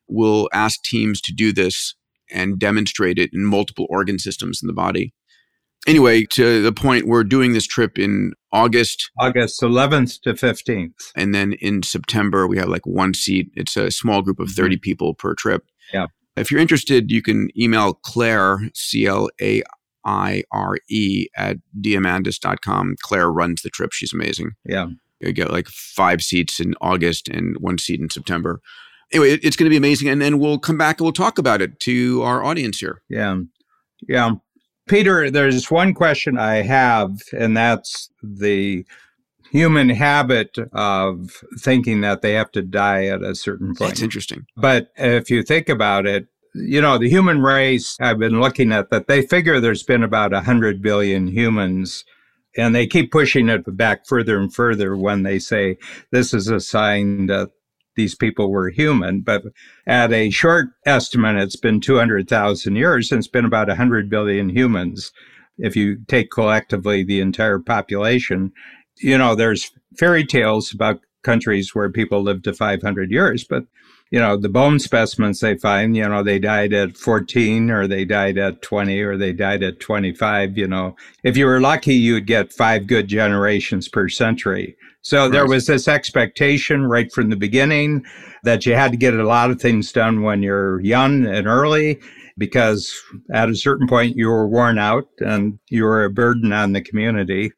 will 0.08 0.48
ask 0.52 0.82
teams 0.82 1.20
to 1.22 1.32
do 1.32 1.52
this 1.52 1.94
and 2.30 2.58
demonstrate 2.58 3.18
it 3.18 3.30
in 3.32 3.44
multiple 3.44 3.86
organ 3.88 4.18
systems 4.18 4.60
in 4.62 4.66
the 4.66 4.72
body. 4.72 5.12
Anyway, 5.86 6.24
to 6.24 6.62
the 6.62 6.72
point, 6.72 7.06
we're 7.06 7.24
doing 7.24 7.52
this 7.52 7.66
trip 7.66 7.98
in 7.98 8.32
August. 8.52 9.10
August 9.18 9.62
11th 9.62 10.20
to 10.22 10.34
15th. 10.34 11.12
And 11.16 11.34
then 11.34 11.54
in 11.54 11.82
September, 11.82 12.46
we 12.46 12.58
have 12.58 12.68
like 12.68 12.86
one 12.86 13.14
seat. 13.14 13.50
It's 13.54 13.76
a 13.76 13.90
small 13.90 14.20
group 14.22 14.38
of 14.38 14.50
30 14.50 14.76
mm-hmm. 14.76 14.80
people 14.80 15.14
per 15.14 15.34
trip. 15.34 15.64
Yeah. 15.92 16.06
If 16.36 16.50
you're 16.50 16.60
interested, 16.60 17.10
you 17.10 17.22
can 17.22 17.48
email 17.58 17.94
Claire, 17.94 18.70
C 18.74 19.06
L 19.06 19.28
A 19.40 19.62
I 20.08 20.42
R 20.50 20.76
E, 20.88 21.26
at 21.36 21.58
diamandis.com. 21.78 22.96
Claire 23.02 23.30
runs 23.30 23.60
the 23.60 23.68
trip. 23.68 23.92
She's 23.92 24.12
amazing. 24.12 24.52
Yeah. 24.64 24.88
I 25.22 25.32
get 25.32 25.50
like 25.50 25.68
five 25.68 26.22
seats 26.22 26.58
in 26.58 26.74
August 26.80 27.28
and 27.28 27.56
one 27.58 27.76
seat 27.76 28.00
in 28.00 28.08
September. 28.08 28.60
Anyway, 29.12 29.32
it, 29.32 29.44
it's 29.44 29.56
going 29.56 29.66
to 29.66 29.70
be 29.70 29.76
amazing, 29.76 30.08
and 30.08 30.20
then 30.22 30.38
we'll 30.38 30.58
come 30.58 30.78
back 30.78 30.98
and 30.98 31.04
we'll 31.04 31.12
talk 31.12 31.38
about 31.38 31.60
it 31.60 31.78
to 31.80 32.22
our 32.22 32.42
audience 32.44 32.78
here. 32.78 33.02
Yeah, 33.08 33.40
yeah. 34.08 34.32
Peter, 34.86 35.30
there's 35.30 35.70
one 35.70 35.92
question 35.92 36.38
I 36.38 36.62
have, 36.62 37.10
and 37.36 37.56
that's 37.56 38.10
the 38.22 38.86
human 39.50 39.88
habit 39.88 40.56
of 40.72 41.42
thinking 41.58 42.00
that 42.02 42.22
they 42.22 42.32
have 42.34 42.50
to 42.52 42.62
die 42.62 43.06
at 43.06 43.22
a 43.22 43.34
certain 43.34 43.74
point. 43.74 43.90
That's 43.90 44.02
interesting. 44.02 44.46
But 44.56 44.90
if 44.96 45.30
you 45.30 45.42
think 45.42 45.68
about 45.68 46.06
it, 46.06 46.28
you 46.60 46.80
know, 46.80 46.98
the 46.98 47.08
human 47.08 47.42
race, 47.42 47.96
I've 48.00 48.18
been 48.18 48.40
looking 48.40 48.72
at 48.72 48.90
that, 48.90 49.06
they 49.06 49.22
figure 49.22 49.60
there's 49.60 49.82
been 49.82 50.02
about 50.02 50.32
100 50.32 50.82
billion 50.82 51.28
humans 51.28 52.04
and 52.56 52.74
they 52.74 52.86
keep 52.86 53.12
pushing 53.12 53.48
it 53.48 53.76
back 53.76 54.06
further 54.06 54.38
and 54.38 54.52
further 54.52 54.96
when 54.96 55.22
they 55.22 55.38
say 55.38 55.78
this 56.10 56.34
is 56.34 56.48
a 56.48 56.60
sign 56.60 57.26
that 57.26 57.50
these 57.96 58.14
people 58.14 58.50
were 58.50 58.70
human. 58.70 59.20
But 59.20 59.44
at 59.86 60.12
a 60.12 60.30
short 60.30 60.68
estimate, 60.86 61.36
it's 61.36 61.56
been 61.56 61.80
200,000 61.80 62.76
years 62.76 63.12
and 63.12 63.18
it's 63.18 63.28
been 63.28 63.44
about 63.44 63.68
100 63.68 64.08
billion 64.08 64.48
humans. 64.48 65.12
If 65.58 65.76
you 65.76 65.98
take 66.06 66.30
collectively 66.30 67.02
the 67.02 67.20
entire 67.20 67.58
population, 67.58 68.52
you 68.98 69.18
know, 69.18 69.34
there's 69.34 69.70
fairy 69.96 70.24
tales 70.24 70.72
about 70.72 71.00
countries 71.22 71.74
where 71.74 71.90
people 71.90 72.22
live 72.22 72.42
to 72.42 72.54
500 72.54 73.10
years, 73.10 73.44
but 73.44 73.64
you 74.10 74.18
know, 74.18 74.36
the 74.36 74.48
bone 74.48 74.78
specimens 74.78 75.40
they 75.40 75.56
find, 75.56 75.96
you 75.96 76.08
know, 76.08 76.22
they 76.22 76.38
died 76.38 76.72
at 76.72 76.96
14 76.96 77.70
or 77.70 77.86
they 77.86 78.04
died 78.04 78.38
at 78.38 78.62
20 78.62 79.00
or 79.00 79.16
they 79.16 79.32
died 79.32 79.62
at 79.62 79.80
25, 79.80 80.56
you 80.56 80.66
know. 80.66 80.96
If 81.22 81.36
you 81.36 81.46
were 81.46 81.60
lucky, 81.60 81.94
you'd 81.94 82.26
get 82.26 82.52
five 82.52 82.86
good 82.86 83.08
generations 83.08 83.88
per 83.88 84.08
century. 84.08 84.76
So 85.02 85.22
right. 85.22 85.32
there 85.32 85.46
was 85.46 85.66
this 85.66 85.88
expectation 85.88 86.86
right 86.86 87.12
from 87.12 87.30
the 87.30 87.36
beginning 87.36 88.04
that 88.44 88.64
you 88.64 88.74
had 88.74 88.92
to 88.92 88.98
get 88.98 89.14
a 89.14 89.26
lot 89.26 89.50
of 89.50 89.60
things 89.60 89.92
done 89.92 90.22
when 90.22 90.42
you're 90.42 90.80
young 90.80 91.26
and 91.26 91.46
early 91.46 92.00
because 92.38 92.94
at 93.32 93.50
a 93.50 93.56
certain 93.56 93.88
point 93.88 94.16
you 94.16 94.28
were 94.28 94.46
worn 94.46 94.78
out 94.78 95.08
and 95.18 95.58
you 95.68 95.84
were 95.84 96.04
a 96.04 96.10
burden 96.10 96.52
on 96.52 96.72
the 96.72 96.80
community 96.80 97.52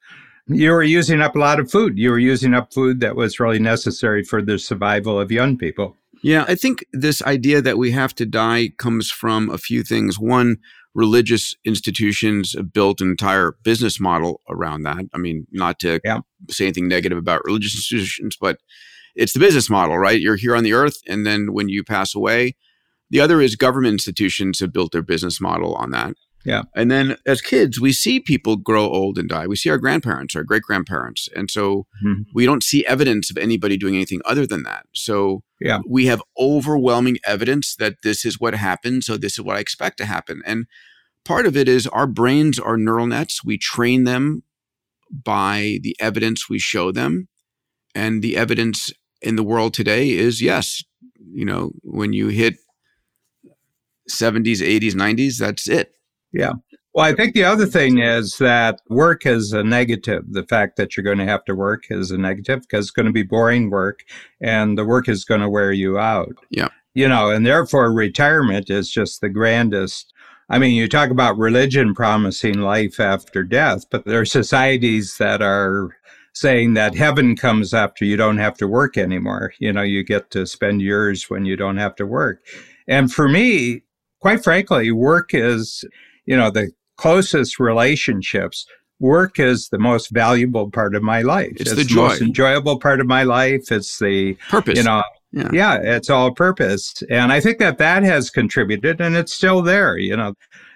you 0.52 0.72
were 0.72 0.82
using 0.82 1.20
up 1.20 1.36
a 1.36 1.38
lot 1.38 1.60
of 1.60 1.70
food. 1.70 1.96
You 1.96 2.10
were 2.10 2.18
using 2.18 2.54
up 2.54 2.72
food 2.72 3.00
that 3.00 3.14
was 3.14 3.38
really 3.38 3.60
necessary 3.60 4.24
for 4.24 4.42
the 4.42 4.58
survival 4.58 5.20
of 5.20 5.30
young 5.30 5.56
people. 5.56 5.96
Yeah, 6.22 6.44
I 6.46 6.54
think 6.54 6.84
this 6.92 7.22
idea 7.22 7.62
that 7.62 7.78
we 7.78 7.92
have 7.92 8.14
to 8.16 8.26
die 8.26 8.70
comes 8.78 9.10
from 9.10 9.48
a 9.50 9.58
few 9.58 9.82
things. 9.82 10.18
One, 10.18 10.58
religious 10.94 11.56
institutions 11.64 12.54
have 12.54 12.72
built 12.72 13.00
an 13.00 13.10
entire 13.10 13.56
business 13.62 14.00
model 14.00 14.40
around 14.48 14.82
that. 14.82 15.04
I 15.14 15.18
mean, 15.18 15.46
not 15.50 15.78
to 15.80 16.00
yeah. 16.04 16.20
say 16.50 16.64
anything 16.64 16.88
negative 16.88 17.18
about 17.18 17.44
religious 17.44 17.74
institutions, 17.74 18.36
but 18.40 18.58
it's 19.14 19.32
the 19.32 19.40
business 19.40 19.70
model, 19.70 19.98
right? 19.98 20.20
You're 20.20 20.36
here 20.36 20.56
on 20.56 20.64
the 20.64 20.72
earth, 20.72 20.98
and 21.06 21.26
then 21.26 21.52
when 21.52 21.68
you 21.68 21.84
pass 21.84 22.14
away, 22.14 22.56
the 23.10 23.20
other 23.20 23.40
is 23.40 23.56
government 23.56 23.92
institutions 23.92 24.60
have 24.60 24.72
built 24.72 24.92
their 24.92 25.02
business 25.02 25.40
model 25.40 25.74
on 25.74 25.90
that. 25.90 26.14
Yeah. 26.44 26.62
And 26.74 26.90
then 26.90 27.16
as 27.26 27.42
kids, 27.42 27.80
we 27.80 27.92
see 27.92 28.18
people 28.18 28.56
grow 28.56 28.84
old 28.84 29.18
and 29.18 29.28
die. 29.28 29.46
We 29.46 29.56
see 29.56 29.70
our 29.70 29.78
grandparents, 29.78 30.34
our 30.34 30.42
great 30.42 30.62
grandparents. 30.62 31.28
And 31.36 31.50
so 31.50 31.86
mm-hmm. 32.04 32.22
we 32.34 32.46
don't 32.46 32.62
see 32.62 32.86
evidence 32.86 33.30
of 33.30 33.36
anybody 33.36 33.76
doing 33.76 33.94
anything 33.94 34.20
other 34.24 34.46
than 34.46 34.62
that. 34.62 34.86
So 34.94 35.42
yeah. 35.60 35.80
we 35.86 36.06
have 36.06 36.22
overwhelming 36.38 37.18
evidence 37.26 37.76
that 37.76 37.96
this 38.02 38.24
is 38.24 38.40
what 38.40 38.54
happened. 38.54 39.04
So 39.04 39.16
this 39.16 39.34
is 39.34 39.44
what 39.44 39.56
I 39.56 39.60
expect 39.60 39.98
to 39.98 40.06
happen. 40.06 40.42
And 40.46 40.66
part 41.24 41.46
of 41.46 41.56
it 41.56 41.68
is 41.68 41.86
our 41.86 42.06
brains 42.06 42.58
are 42.58 42.78
neural 42.78 43.06
nets. 43.06 43.44
We 43.44 43.58
train 43.58 44.04
them 44.04 44.42
by 45.12 45.78
the 45.82 45.94
evidence 46.00 46.48
we 46.48 46.58
show 46.58 46.90
them. 46.90 47.28
And 47.94 48.22
the 48.22 48.36
evidence 48.36 48.90
in 49.20 49.36
the 49.36 49.42
world 49.42 49.74
today 49.74 50.10
is 50.10 50.40
yes, 50.40 50.82
you 51.18 51.44
know, 51.44 51.72
when 51.82 52.14
you 52.14 52.28
hit 52.28 52.54
70s, 54.08 54.60
80s, 54.60 54.92
90s, 54.94 55.36
that's 55.36 55.68
it 55.68 55.92
yeah. 56.32 56.52
Well, 56.92 57.06
I 57.06 57.14
think 57.14 57.34
the 57.34 57.44
other 57.44 57.66
thing 57.66 57.98
is 57.98 58.38
that 58.38 58.80
work 58.88 59.24
is 59.24 59.52
a 59.52 59.62
negative. 59.62 60.24
The 60.28 60.42
fact 60.42 60.76
that 60.76 60.96
you're 60.96 61.04
going 61.04 61.18
to 61.18 61.24
have 61.24 61.44
to 61.44 61.54
work 61.54 61.84
is 61.88 62.10
a 62.10 62.18
negative 62.18 62.62
because 62.62 62.86
it's 62.86 62.90
going 62.90 63.06
to 63.06 63.12
be 63.12 63.22
boring 63.22 63.70
work 63.70 64.00
and 64.40 64.76
the 64.76 64.84
work 64.84 65.08
is 65.08 65.24
going 65.24 65.40
to 65.40 65.48
wear 65.48 65.70
you 65.70 65.98
out. 65.98 66.34
Yeah. 66.50 66.68
You 66.94 67.08
know, 67.08 67.30
and 67.30 67.46
therefore 67.46 67.92
retirement 67.92 68.70
is 68.70 68.90
just 68.90 69.20
the 69.20 69.28
grandest. 69.28 70.12
I 70.48 70.58
mean, 70.58 70.74
you 70.74 70.88
talk 70.88 71.10
about 71.10 71.38
religion 71.38 71.94
promising 71.94 72.58
life 72.58 72.98
after 72.98 73.44
death, 73.44 73.84
but 73.88 74.04
there 74.04 74.20
are 74.20 74.26
societies 74.26 75.16
that 75.18 75.42
are 75.42 75.96
saying 76.32 76.74
that 76.74 76.96
heaven 76.96 77.36
comes 77.36 77.72
after 77.72 78.04
you 78.04 78.16
don't 78.16 78.38
have 78.38 78.56
to 78.56 78.66
work 78.66 78.98
anymore. 78.98 79.52
You 79.60 79.72
know, 79.72 79.82
you 79.82 80.02
get 80.02 80.32
to 80.32 80.44
spend 80.44 80.82
years 80.82 81.30
when 81.30 81.44
you 81.44 81.54
don't 81.54 81.76
have 81.76 81.94
to 81.96 82.06
work. 82.06 82.40
And 82.88 83.12
for 83.12 83.28
me, 83.28 83.82
quite 84.20 84.42
frankly, 84.42 84.90
work 84.90 85.34
is 85.34 85.84
you 86.26 86.36
know, 86.36 86.50
the 86.50 86.70
closest 86.96 87.58
relationships, 87.58 88.66
work 89.00 89.40
is 89.40 89.70
the 89.70 89.78
most 89.78 90.10
valuable 90.10 90.70
part 90.70 90.94
of 90.94 91.02
my 91.02 91.22
life. 91.22 91.52
It's, 91.56 91.72
it's 91.72 91.88
the, 91.88 91.94
the 91.94 92.00
most 92.00 92.20
enjoyable 92.20 92.78
part 92.78 93.00
of 93.00 93.06
my 93.06 93.22
life. 93.22 93.72
It's 93.72 93.98
the 93.98 94.34
purpose. 94.48 94.76
You 94.76 94.84
know, 94.84 95.02
yeah. 95.32 95.48
yeah, 95.52 95.74
it's 95.82 96.10
all 96.10 96.32
purpose. 96.32 97.02
And 97.10 97.32
I 97.32 97.40
think 97.40 97.58
that 97.58 97.78
that 97.78 98.02
has 98.02 98.30
contributed 98.30 99.00
and 99.00 99.16
it's 99.16 99.32
still 99.32 99.62
there. 99.62 99.96
You 99.96 100.16
know, 100.16 100.34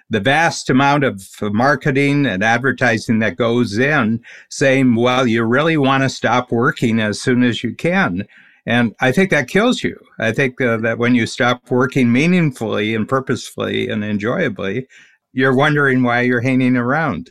the 0.09 0.19
vast 0.19 0.69
amount 0.69 1.03
of 1.03 1.23
marketing 1.41 2.25
and 2.25 2.43
advertising 2.43 3.19
that 3.19 3.37
goes 3.37 3.77
in 3.77 4.23
saying, 4.49 4.95
well, 4.95 5.27
you 5.27 5.43
really 5.43 5.77
want 5.77 6.03
to 6.03 6.09
stop 6.09 6.51
working 6.51 6.99
as 6.99 7.21
soon 7.21 7.43
as 7.43 7.63
you 7.63 7.75
can. 7.75 8.27
And 8.67 8.95
I 8.99 9.11
think 9.11 9.29
that 9.29 9.47
kills 9.47 9.83
you. 9.83 9.99
I 10.19 10.31
think 10.31 10.59
uh, 10.59 10.77
that 10.77 10.97
when 10.97 11.13
you 11.13 11.27
stop 11.27 11.69
working 11.69 12.11
meaningfully 12.11 12.95
and 12.95 13.07
purposefully 13.07 13.89
and 13.89 14.03
enjoyably, 14.03 14.87
you're 15.35 15.55
wondering 15.55 16.01
why 16.01 16.21
you're 16.21 16.41
hanging 16.41 16.77
around. 16.77 17.29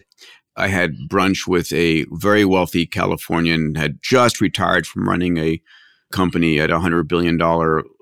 I 0.56 0.68
had 0.68 0.92
brunch 1.08 1.48
with 1.48 1.72
a 1.72 2.04
very 2.10 2.44
wealthy 2.44 2.86
Californian, 2.86 3.74
had 3.76 3.98
just 4.02 4.42
retired 4.42 4.86
from 4.86 5.08
running 5.08 5.38
a 5.38 5.60
company 6.12 6.60
at 6.60 6.70
a 6.70 6.78
$100 6.78 7.08
billion 7.08 7.38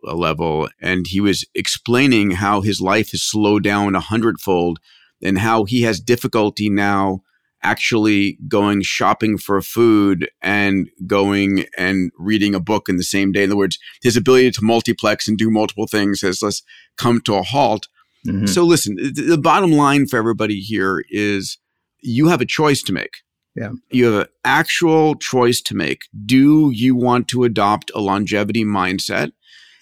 level. 0.02 0.68
And 0.80 1.06
he 1.06 1.20
was 1.20 1.46
explaining 1.54 2.32
how 2.32 2.60
his 2.60 2.80
life 2.80 3.12
has 3.12 3.22
slowed 3.22 3.62
down 3.62 3.94
a 3.94 4.00
hundredfold 4.00 4.80
and 5.22 5.38
how 5.38 5.64
he 5.64 5.82
has 5.82 6.00
difficulty 6.00 6.68
now 6.68 7.20
actually 7.62 8.38
going 8.48 8.82
shopping 8.82 9.38
for 9.38 9.62
food 9.62 10.28
and 10.42 10.90
going 11.06 11.64
and 11.78 12.10
reading 12.18 12.56
a 12.56 12.60
book 12.60 12.88
in 12.88 12.96
the 12.96 13.04
same 13.04 13.30
day. 13.30 13.44
In 13.44 13.50
other 13.50 13.56
words, 13.56 13.78
his 14.02 14.16
ability 14.16 14.50
to 14.50 14.64
multiplex 14.64 15.28
and 15.28 15.38
do 15.38 15.48
multiple 15.48 15.86
things 15.86 16.22
has 16.22 16.40
thus 16.40 16.62
come 16.98 17.20
to 17.20 17.34
a 17.34 17.42
halt. 17.42 17.86
Mm-hmm. 18.26 18.46
So 18.46 18.64
listen, 18.64 18.96
the 18.96 19.38
bottom 19.40 19.72
line 19.72 20.06
for 20.06 20.16
everybody 20.16 20.60
here 20.60 21.04
is 21.10 21.58
you 22.00 22.28
have 22.28 22.40
a 22.40 22.46
choice 22.46 22.82
to 22.82 22.92
make. 22.92 23.10
Yeah. 23.54 23.72
You 23.90 24.06
have 24.06 24.22
an 24.22 24.28
actual 24.44 25.14
choice 25.14 25.60
to 25.62 25.74
make. 25.74 26.02
Do 26.24 26.70
you 26.70 26.94
want 26.94 27.28
to 27.28 27.44
adopt 27.44 27.90
a 27.94 28.00
longevity 28.00 28.64
mindset? 28.64 29.32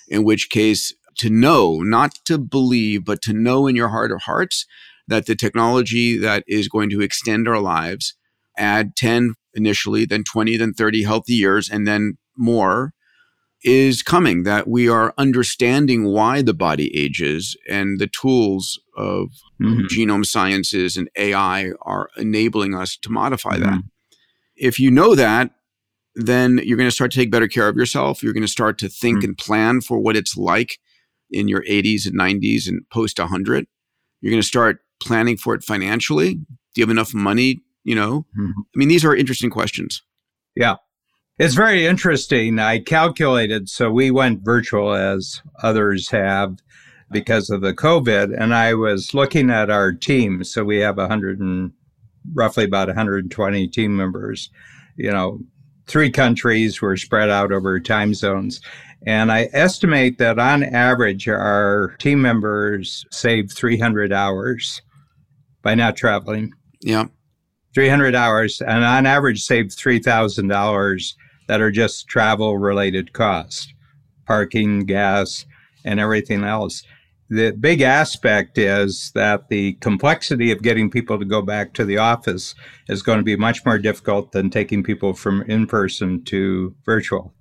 In 0.09 0.25
which 0.25 0.51
case, 0.51 0.93
to 1.19 1.31
know, 1.31 1.79
not 1.81 2.15
to 2.25 2.39
believe, 2.39 3.05
but 3.05 3.23
to 3.23 3.33
know 3.33 3.67
in 3.67 3.77
your 3.77 3.91
heart 3.91 4.11
of 4.11 4.23
hearts 4.23 4.67
that 5.07 5.27
the 5.27 5.37
technology 5.37 6.17
that 6.17 6.43
is 6.49 6.69
going 6.69 6.91
to 6.91 7.01
extend 7.01 7.47
our 7.47 7.61
lives, 7.61 8.15
add 8.57 8.97
10 8.97 9.35
initially, 9.55 10.05
then 10.05 10.25
20, 10.25 10.57
then 10.57 10.73
30 10.73 11.05
healthy 11.05 11.35
years, 11.35 11.69
and 11.69 11.87
then 11.87 12.17
more 12.37 12.93
is 13.63 14.03
coming, 14.03 14.45
that 14.45 14.69
we 14.69 14.89
are 14.89 15.15
understanding 15.19 16.05
why 16.05 16.43
the 16.43 16.55
body 16.55 16.97
ages 16.97 17.57
and 17.69 17.99
the 17.99 18.07
tools 18.07 18.81
of 18.97 19.29
mm-hmm. 19.61 19.87
genome 19.87 20.25
sciences 20.25 20.97
and 20.97 21.11
AI 21.17 21.73
are 21.83 22.09
enabling 22.17 22.75
us 22.75 22.97
to 22.97 23.11
modify 23.11 23.57
mm-hmm. 23.57 23.65
that. 23.65 23.83
If 24.57 24.79
you 24.79 24.91
know 24.91 25.15
that, 25.15 25.51
then 26.15 26.61
you're 26.65 26.77
going 26.77 26.89
to 26.89 26.95
start 26.95 27.11
to 27.13 27.19
take 27.19 27.31
better 27.31 27.49
care 27.49 27.69
of 27.69 27.77
yourself. 27.77 28.23
You're 28.23 28.33
going 28.33 28.43
to 28.43 28.49
start 28.49 28.79
to 28.79 28.89
think 28.89 29.19
mm-hmm. 29.19 29.31
and 29.31 29.39
plan 29.39 29.81
for 29.81 29.99
what 29.99 30.17
it's 30.17 30.37
like 30.37 30.79
in 31.31 31.49
your 31.49 31.63
80s 31.63 32.07
and 32.07 32.19
90s 32.19 32.67
and 32.67 32.83
post 32.93 33.19
100. 33.19 33.67
You're 34.21 34.31
going 34.31 34.43
to 34.43 34.47
start 34.47 34.79
planning 35.03 35.37
for 35.37 35.55
it 35.55 35.63
financially. 35.63 36.35
Do 36.35 36.45
you 36.77 36.83
have 36.83 36.91
enough 36.91 37.15
money? 37.15 37.61
You 37.85 37.95
know, 37.95 38.27
mm-hmm. 38.39 38.51
I 38.59 38.77
mean, 38.77 38.89
these 38.89 39.05
are 39.05 39.17
interesting 39.17 39.49
questions. 39.49 40.03
Yeah. 40.55 40.77
It's 41.41 41.55
very 41.55 41.87
interesting. 41.87 42.59
I 42.59 42.81
calculated, 42.81 43.71
so 43.71 43.91
we 43.91 44.11
went 44.11 44.45
virtual 44.45 44.93
as 44.93 45.41
others 45.63 46.11
have 46.11 46.59
because 47.11 47.49
of 47.49 47.63
the 47.63 47.73
COVID, 47.73 48.39
and 48.39 48.55
I 48.55 48.75
was 48.75 49.15
looking 49.15 49.49
at 49.49 49.71
our 49.71 49.91
team. 49.91 50.45
So 50.45 50.65
we 50.65 50.81
have 50.81 50.99
100 50.99 51.41
and 51.41 51.73
roughly 52.35 52.65
about 52.65 52.89
120 52.89 53.69
team 53.69 53.97
members. 53.97 54.51
You 54.97 55.13
know, 55.13 55.41
three 55.87 56.11
countries 56.11 56.83
were 56.83 56.99
spread 56.99 57.31
out 57.31 57.53
over 57.53 57.81
time 57.81 58.13
zones. 58.13 58.61
And 59.07 59.33
I 59.33 59.49
estimate 59.55 60.19
that 60.19 60.39
on 60.39 60.63
average, 60.63 61.27
our 61.27 61.97
team 62.01 62.21
members 62.21 63.07
save 63.11 63.51
300 63.51 64.13
hours 64.13 64.83
by 65.63 65.75
not 65.75 65.97
traveling. 65.97 66.53
Yeah. 66.83 67.07
300 67.75 68.15
hours, 68.15 68.61
and 68.61 68.85
on 68.85 69.07
average, 69.07 69.43
save 69.43 69.69
$3,000 69.69 71.15
that 71.51 71.61
are 71.61 71.73
just 71.73 72.07
travel 72.07 72.59
related 72.59 73.13
costs, 73.13 73.75
parking, 74.25 74.87
gas, 74.87 75.47
and 75.85 75.99
everything 75.99 76.45
else. 76.45 76.85
The 77.29 77.51
big 77.51 77.81
aspect 77.81 78.57
is 78.57 79.11
that 79.17 79.49
the 79.49 79.73
complexity 79.81 80.53
of 80.53 80.63
getting 80.63 80.93
people 80.93 81.19
to 81.19 81.25
go 81.25 81.43
back 81.43 81.73
to 81.75 81.85
the 81.85 81.99
office 81.99 82.55
is 82.89 83.03
going 83.03 83.19
to 83.19 83.25
be 83.25 83.35
much 83.35 83.67
more 83.67 83.79
difficult 83.79 84.31
than 84.31 84.49
taking 84.49 84.85
people 84.85 85.13
from 85.13 85.43
in 85.43 85.67
person 85.67 86.23
to 86.27 86.73
virtual. 86.85 87.35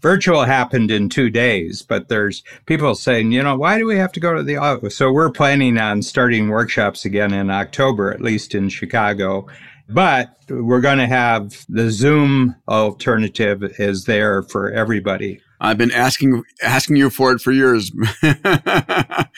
Virtual 0.00 0.44
happened 0.44 0.90
in 0.90 1.10
two 1.10 1.28
days, 1.28 1.82
but 1.82 2.08
there's 2.08 2.42
people 2.64 2.94
saying, 2.94 3.32
you 3.32 3.42
know, 3.42 3.58
why 3.58 3.76
do 3.76 3.84
we 3.84 3.98
have 3.98 4.12
to 4.12 4.20
go 4.20 4.32
to 4.32 4.42
the 4.42 4.56
office? 4.56 4.96
So 4.96 5.12
we're 5.12 5.30
planning 5.30 5.76
on 5.76 6.00
starting 6.00 6.48
workshops 6.48 7.04
again 7.04 7.34
in 7.34 7.50
October, 7.50 8.10
at 8.10 8.22
least 8.22 8.54
in 8.54 8.70
Chicago, 8.70 9.46
but 9.88 10.36
we're 10.48 10.80
going 10.80 10.98
to 10.98 11.06
have 11.06 11.64
the 11.68 11.90
Zoom 11.90 12.56
alternative 12.68 13.62
is 13.78 14.04
there 14.04 14.42
for 14.42 14.70
everybody. 14.70 15.40
I've 15.60 15.78
been 15.78 15.90
asking 15.90 16.42
asking 16.62 16.96
you 16.96 17.10
for 17.10 17.32
it 17.32 17.40
for 17.40 17.52
years. 17.52 17.90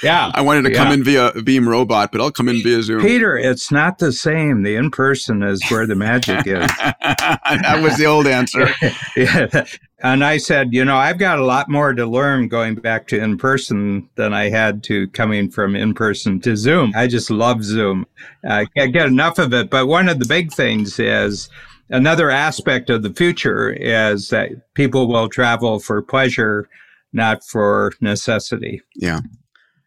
yeah, 0.02 0.30
I 0.34 0.40
wanted 0.40 0.62
to 0.62 0.72
yeah. 0.72 0.76
come 0.76 0.92
in 0.92 1.04
via 1.04 1.32
Beam 1.42 1.68
Robot, 1.68 2.10
but 2.10 2.20
I'll 2.20 2.32
come 2.32 2.48
in 2.48 2.62
via 2.62 2.82
Zoom. 2.82 3.02
Peter, 3.02 3.36
it's 3.36 3.70
not 3.70 3.98
the 3.98 4.12
same. 4.12 4.62
The 4.62 4.74
in 4.74 4.90
person 4.90 5.42
is 5.42 5.62
where 5.70 5.86
the 5.86 5.94
magic 5.94 6.46
is. 6.46 6.70
that 6.78 7.80
was 7.82 7.96
the 7.96 8.06
old 8.06 8.26
answer. 8.26 8.68
yeah. 9.16 9.64
And 10.00 10.24
I 10.24 10.36
said, 10.36 10.72
you 10.72 10.84
know, 10.84 10.96
I've 10.96 11.18
got 11.18 11.38
a 11.38 11.44
lot 11.44 11.68
more 11.68 11.92
to 11.92 12.06
learn 12.06 12.46
going 12.46 12.76
back 12.76 13.08
to 13.08 13.20
in 13.20 13.36
person 13.36 14.08
than 14.14 14.32
I 14.32 14.48
had 14.48 14.84
to 14.84 15.08
coming 15.08 15.50
from 15.50 15.74
in 15.74 15.92
person 15.92 16.40
to 16.42 16.56
Zoom. 16.56 16.92
I 16.94 17.08
just 17.08 17.30
love 17.30 17.64
Zoom. 17.64 18.06
I 18.48 18.66
can't 18.76 18.92
get 18.92 19.06
enough 19.06 19.38
of 19.38 19.52
it. 19.52 19.70
But 19.70 19.86
one 19.86 20.08
of 20.08 20.20
the 20.20 20.26
big 20.26 20.52
things 20.52 21.00
is 21.00 21.48
another 21.90 22.30
aspect 22.30 22.90
of 22.90 23.02
the 23.02 23.12
future 23.12 23.70
is 23.70 24.28
that 24.30 24.50
people 24.74 25.08
will 25.08 25.28
travel 25.28 25.78
for 25.78 26.02
pleasure, 26.02 26.68
not 27.12 27.44
for 27.44 27.92
necessity. 28.00 28.82
Yeah. 28.96 29.20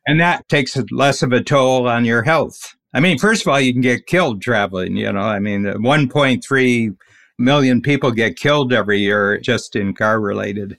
And 0.08 0.20
that 0.20 0.48
takes 0.50 0.78
less 0.92 1.22
of 1.22 1.32
a 1.32 1.44
toll 1.44 1.88
on 1.88 2.06
your 2.06 2.24
health. 2.24 2.76
I 2.94 3.00
mean, 3.00 3.18
first 3.18 3.44
of 3.44 3.48
all, 3.48 3.60
you 3.60 3.72
can 3.72 3.82
get 3.82 4.08
killed 4.08 4.42
traveling, 4.42 4.98
you 4.98 5.12
know, 5.12 5.22
I 5.22 5.40
mean, 5.40 5.66
uh, 5.66 5.76
1.3 5.76 6.98
million 7.40 7.82
people 7.82 8.12
get 8.12 8.36
killed 8.36 8.74
every 8.74 9.00
year 9.00 9.40
just 9.40 9.76
in 9.76 9.94
car 9.94 10.20
related. 10.20 10.78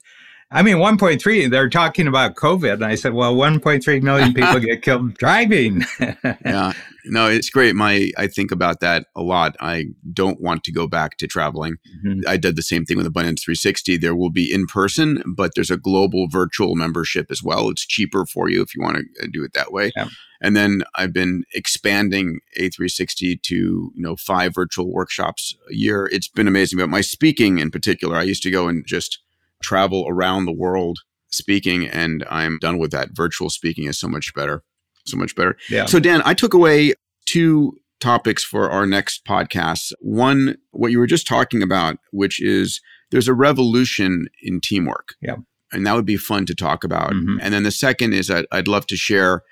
I 0.52 0.62
mean, 0.62 0.76
1.3, 0.76 1.50
they're 1.50 1.70
talking 1.70 2.06
about 2.06 2.34
COVID. 2.34 2.74
And 2.74 2.84
I 2.84 2.94
said, 2.94 3.14
well, 3.14 3.34
1.3 3.34 4.02
million 4.02 4.34
people 4.34 4.60
get 4.60 4.82
killed 4.82 5.14
driving. 5.14 5.84
yeah. 6.44 6.72
No, 7.04 7.28
it's 7.28 7.50
great. 7.50 7.74
My, 7.74 8.10
I 8.16 8.26
think 8.26 8.52
about 8.52 8.80
that 8.80 9.06
a 9.16 9.22
lot. 9.22 9.56
I 9.60 9.86
don't 10.12 10.40
want 10.40 10.62
to 10.64 10.72
go 10.72 10.86
back 10.86 11.16
to 11.18 11.26
traveling. 11.26 11.76
Mm-hmm. 12.04 12.28
I 12.28 12.36
did 12.36 12.56
the 12.56 12.62
same 12.62 12.84
thing 12.84 12.96
with 12.96 13.06
Abundance 13.06 13.42
360. 13.42 13.96
There 13.96 14.14
will 14.14 14.30
be 14.30 14.52
in 14.52 14.66
person, 14.66 15.22
but 15.36 15.52
there's 15.54 15.70
a 15.70 15.76
global 15.76 16.28
virtual 16.28 16.76
membership 16.76 17.30
as 17.30 17.42
well. 17.42 17.70
It's 17.70 17.86
cheaper 17.86 18.26
for 18.26 18.48
you 18.48 18.62
if 18.62 18.74
you 18.76 18.82
want 18.82 18.98
to 18.98 19.24
uh, 19.24 19.28
do 19.32 19.42
it 19.42 19.54
that 19.54 19.72
way. 19.72 19.90
Yeah. 19.96 20.08
And 20.40 20.56
then 20.56 20.82
I've 20.96 21.12
been 21.12 21.44
expanding 21.54 22.40
A360 22.58 23.42
to, 23.42 23.54
you 23.54 23.92
know, 23.96 24.16
five 24.16 24.54
virtual 24.54 24.92
workshops 24.92 25.56
a 25.70 25.74
year. 25.74 26.08
It's 26.12 26.28
been 26.28 26.48
amazing. 26.48 26.78
But 26.78 26.88
my 26.88 27.00
speaking 27.00 27.58
in 27.58 27.70
particular, 27.70 28.16
I 28.16 28.22
used 28.22 28.42
to 28.42 28.50
go 28.50 28.68
and 28.68 28.84
just 28.86 29.20
travel 29.62 30.06
around 30.08 30.44
the 30.44 30.52
world 30.52 30.98
speaking, 31.28 31.88
and 31.88 32.24
I'm 32.30 32.58
done 32.58 32.78
with 32.78 32.90
that. 32.92 33.10
Virtual 33.12 33.50
speaking 33.50 33.86
is 33.86 33.98
so 33.98 34.08
much 34.08 34.34
better. 34.34 34.62
So 35.06 35.16
much 35.16 35.34
better. 35.34 35.56
Yeah. 35.68 35.86
So, 35.86 35.98
Dan, 35.98 36.22
I 36.24 36.34
took 36.34 36.54
away 36.54 36.94
two 37.26 37.76
topics 38.00 38.44
for 38.44 38.70
our 38.70 38.86
next 38.86 39.24
podcast. 39.24 39.92
One, 40.00 40.56
what 40.72 40.90
you 40.90 40.98
were 40.98 41.06
just 41.06 41.26
talking 41.26 41.62
about, 41.62 41.96
which 42.10 42.42
is 42.42 42.80
there's 43.10 43.28
a 43.28 43.34
revolution 43.34 44.26
in 44.42 44.60
teamwork. 44.60 45.14
Yeah. 45.20 45.36
And 45.72 45.86
that 45.86 45.94
would 45.94 46.06
be 46.06 46.16
fun 46.16 46.44
to 46.46 46.54
talk 46.54 46.84
about. 46.84 47.12
Mm-hmm. 47.12 47.38
And 47.40 47.54
then 47.54 47.62
the 47.62 47.70
second 47.70 48.12
is 48.12 48.30
I'd, 48.30 48.46
I'd 48.52 48.68
love 48.68 48.86
to 48.88 48.96
share 48.96 49.42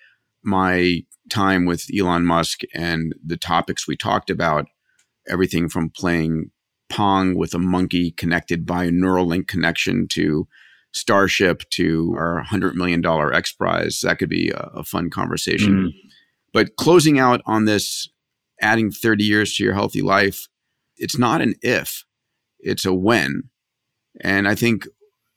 my 0.43 1.03
time 1.31 1.65
with 1.65 1.87
Elon 1.97 2.27
Musk 2.27 2.61
and 2.75 3.15
the 3.25 3.37
topics 3.37 3.87
we 3.87 3.97
talked 3.97 4.31
about, 4.31 4.67
everything 5.29 5.69
from 5.69 5.91
playing 5.91 6.51
Pong 6.91 7.37
with 7.37 7.55
a 7.55 7.59
monkey 7.59 8.11
connected 8.11 8.67
by 8.67 8.85
a 8.85 8.91
Neuralink 8.91 9.47
connection 9.47 10.07
to 10.09 10.47
Starship 10.93 11.63
to 11.71 12.15
our 12.19 12.45
$100 12.45 12.75
million 12.75 13.05
X 13.33 13.53
Prize. 13.53 14.01
That 14.03 14.19
could 14.19 14.29
be 14.29 14.51
a, 14.51 14.71
a 14.75 14.85
fun 14.85 15.09
conversation. 15.09 15.87
Mm. 15.87 16.11
But 16.53 16.77
closing 16.77 17.19
out 17.19 17.41
on 17.47 17.65
this, 17.65 18.09
adding 18.61 18.91
30 18.91 19.25
years 19.25 19.55
to 19.55 19.65
your 19.65 19.75
healthy 19.75 20.03
life, 20.03 20.49
it's 20.97 21.17
not 21.17 21.41
an 21.41 21.55
if, 21.63 22.05
it's 22.59 22.85
a 22.85 22.93
when. 22.93 23.45
And 24.21 24.49
I 24.49 24.55
think 24.55 24.87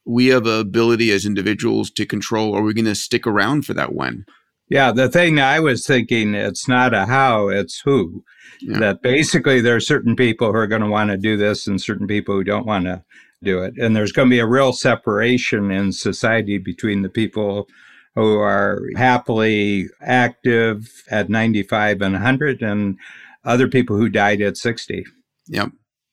we 0.05 0.27
have 0.27 0.47
a 0.47 0.59
ability 0.59 1.11
as 1.11 1.25
individuals 1.25 1.91
to 1.91 2.05
control 2.05 2.55
are 2.55 2.61
we 2.61 2.73
going 2.73 2.85
to 2.85 2.95
stick 2.95 3.25
around 3.25 3.65
for 3.65 3.73
that 3.73 3.93
when? 3.93 4.25
Yeah, 4.69 4.91
the 4.91 5.09
thing 5.09 5.39
I 5.39 5.59
was 5.59 5.85
thinking, 5.85 6.33
it's 6.33 6.67
not 6.67 6.93
a 6.93 7.05
how, 7.05 7.49
it's 7.49 7.81
who. 7.83 8.23
Yeah. 8.61 8.79
That 8.79 9.01
basically 9.01 9.61
there 9.61 9.75
are 9.75 9.81
certain 9.81 10.15
people 10.15 10.51
who 10.51 10.57
are 10.57 10.67
going 10.67 10.81
to 10.81 10.89
want 10.89 11.09
to 11.09 11.17
do 11.17 11.35
this 11.35 11.67
and 11.67 11.81
certain 11.81 12.07
people 12.07 12.35
who 12.35 12.43
don't 12.43 12.65
want 12.65 12.85
to 12.85 13.03
do 13.43 13.61
it. 13.61 13.73
And 13.77 13.95
there's 13.95 14.13
going 14.13 14.29
to 14.29 14.33
be 14.33 14.39
a 14.39 14.47
real 14.47 14.71
separation 14.71 15.69
in 15.69 15.91
society 15.91 16.57
between 16.57 17.01
the 17.01 17.09
people 17.09 17.67
who 18.15 18.39
are 18.39 18.81
happily 18.95 19.89
active 20.01 21.03
at 21.09 21.29
95 21.29 22.01
and 22.01 22.13
100 22.13 22.61
and 22.61 22.97
other 23.43 23.67
people 23.67 23.97
who 23.97 24.07
died 24.07 24.41
at 24.41 24.55
60. 24.55 25.03
Yep. 25.47 25.71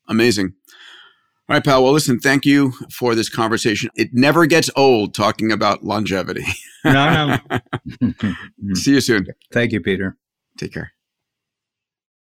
Amazing. 0.08 0.54
All 1.50 1.56
right, 1.56 1.64
pal. 1.64 1.82
Well, 1.82 1.92
listen, 1.92 2.20
thank 2.20 2.46
you 2.46 2.74
for 2.92 3.16
this 3.16 3.28
conversation. 3.28 3.90
It 3.96 4.10
never 4.12 4.46
gets 4.46 4.70
old 4.76 5.14
talking 5.14 5.50
about 5.50 5.82
longevity. 5.82 6.44
no, 6.84 7.40
no. 7.50 8.14
See 8.74 8.92
you 8.92 9.00
soon. 9.00 9.26
Thank 9.52 9.72
you, 9.72 9.80
Peter. 9.80 10.16
Take 10.56 10.72
care. 10.72 10.92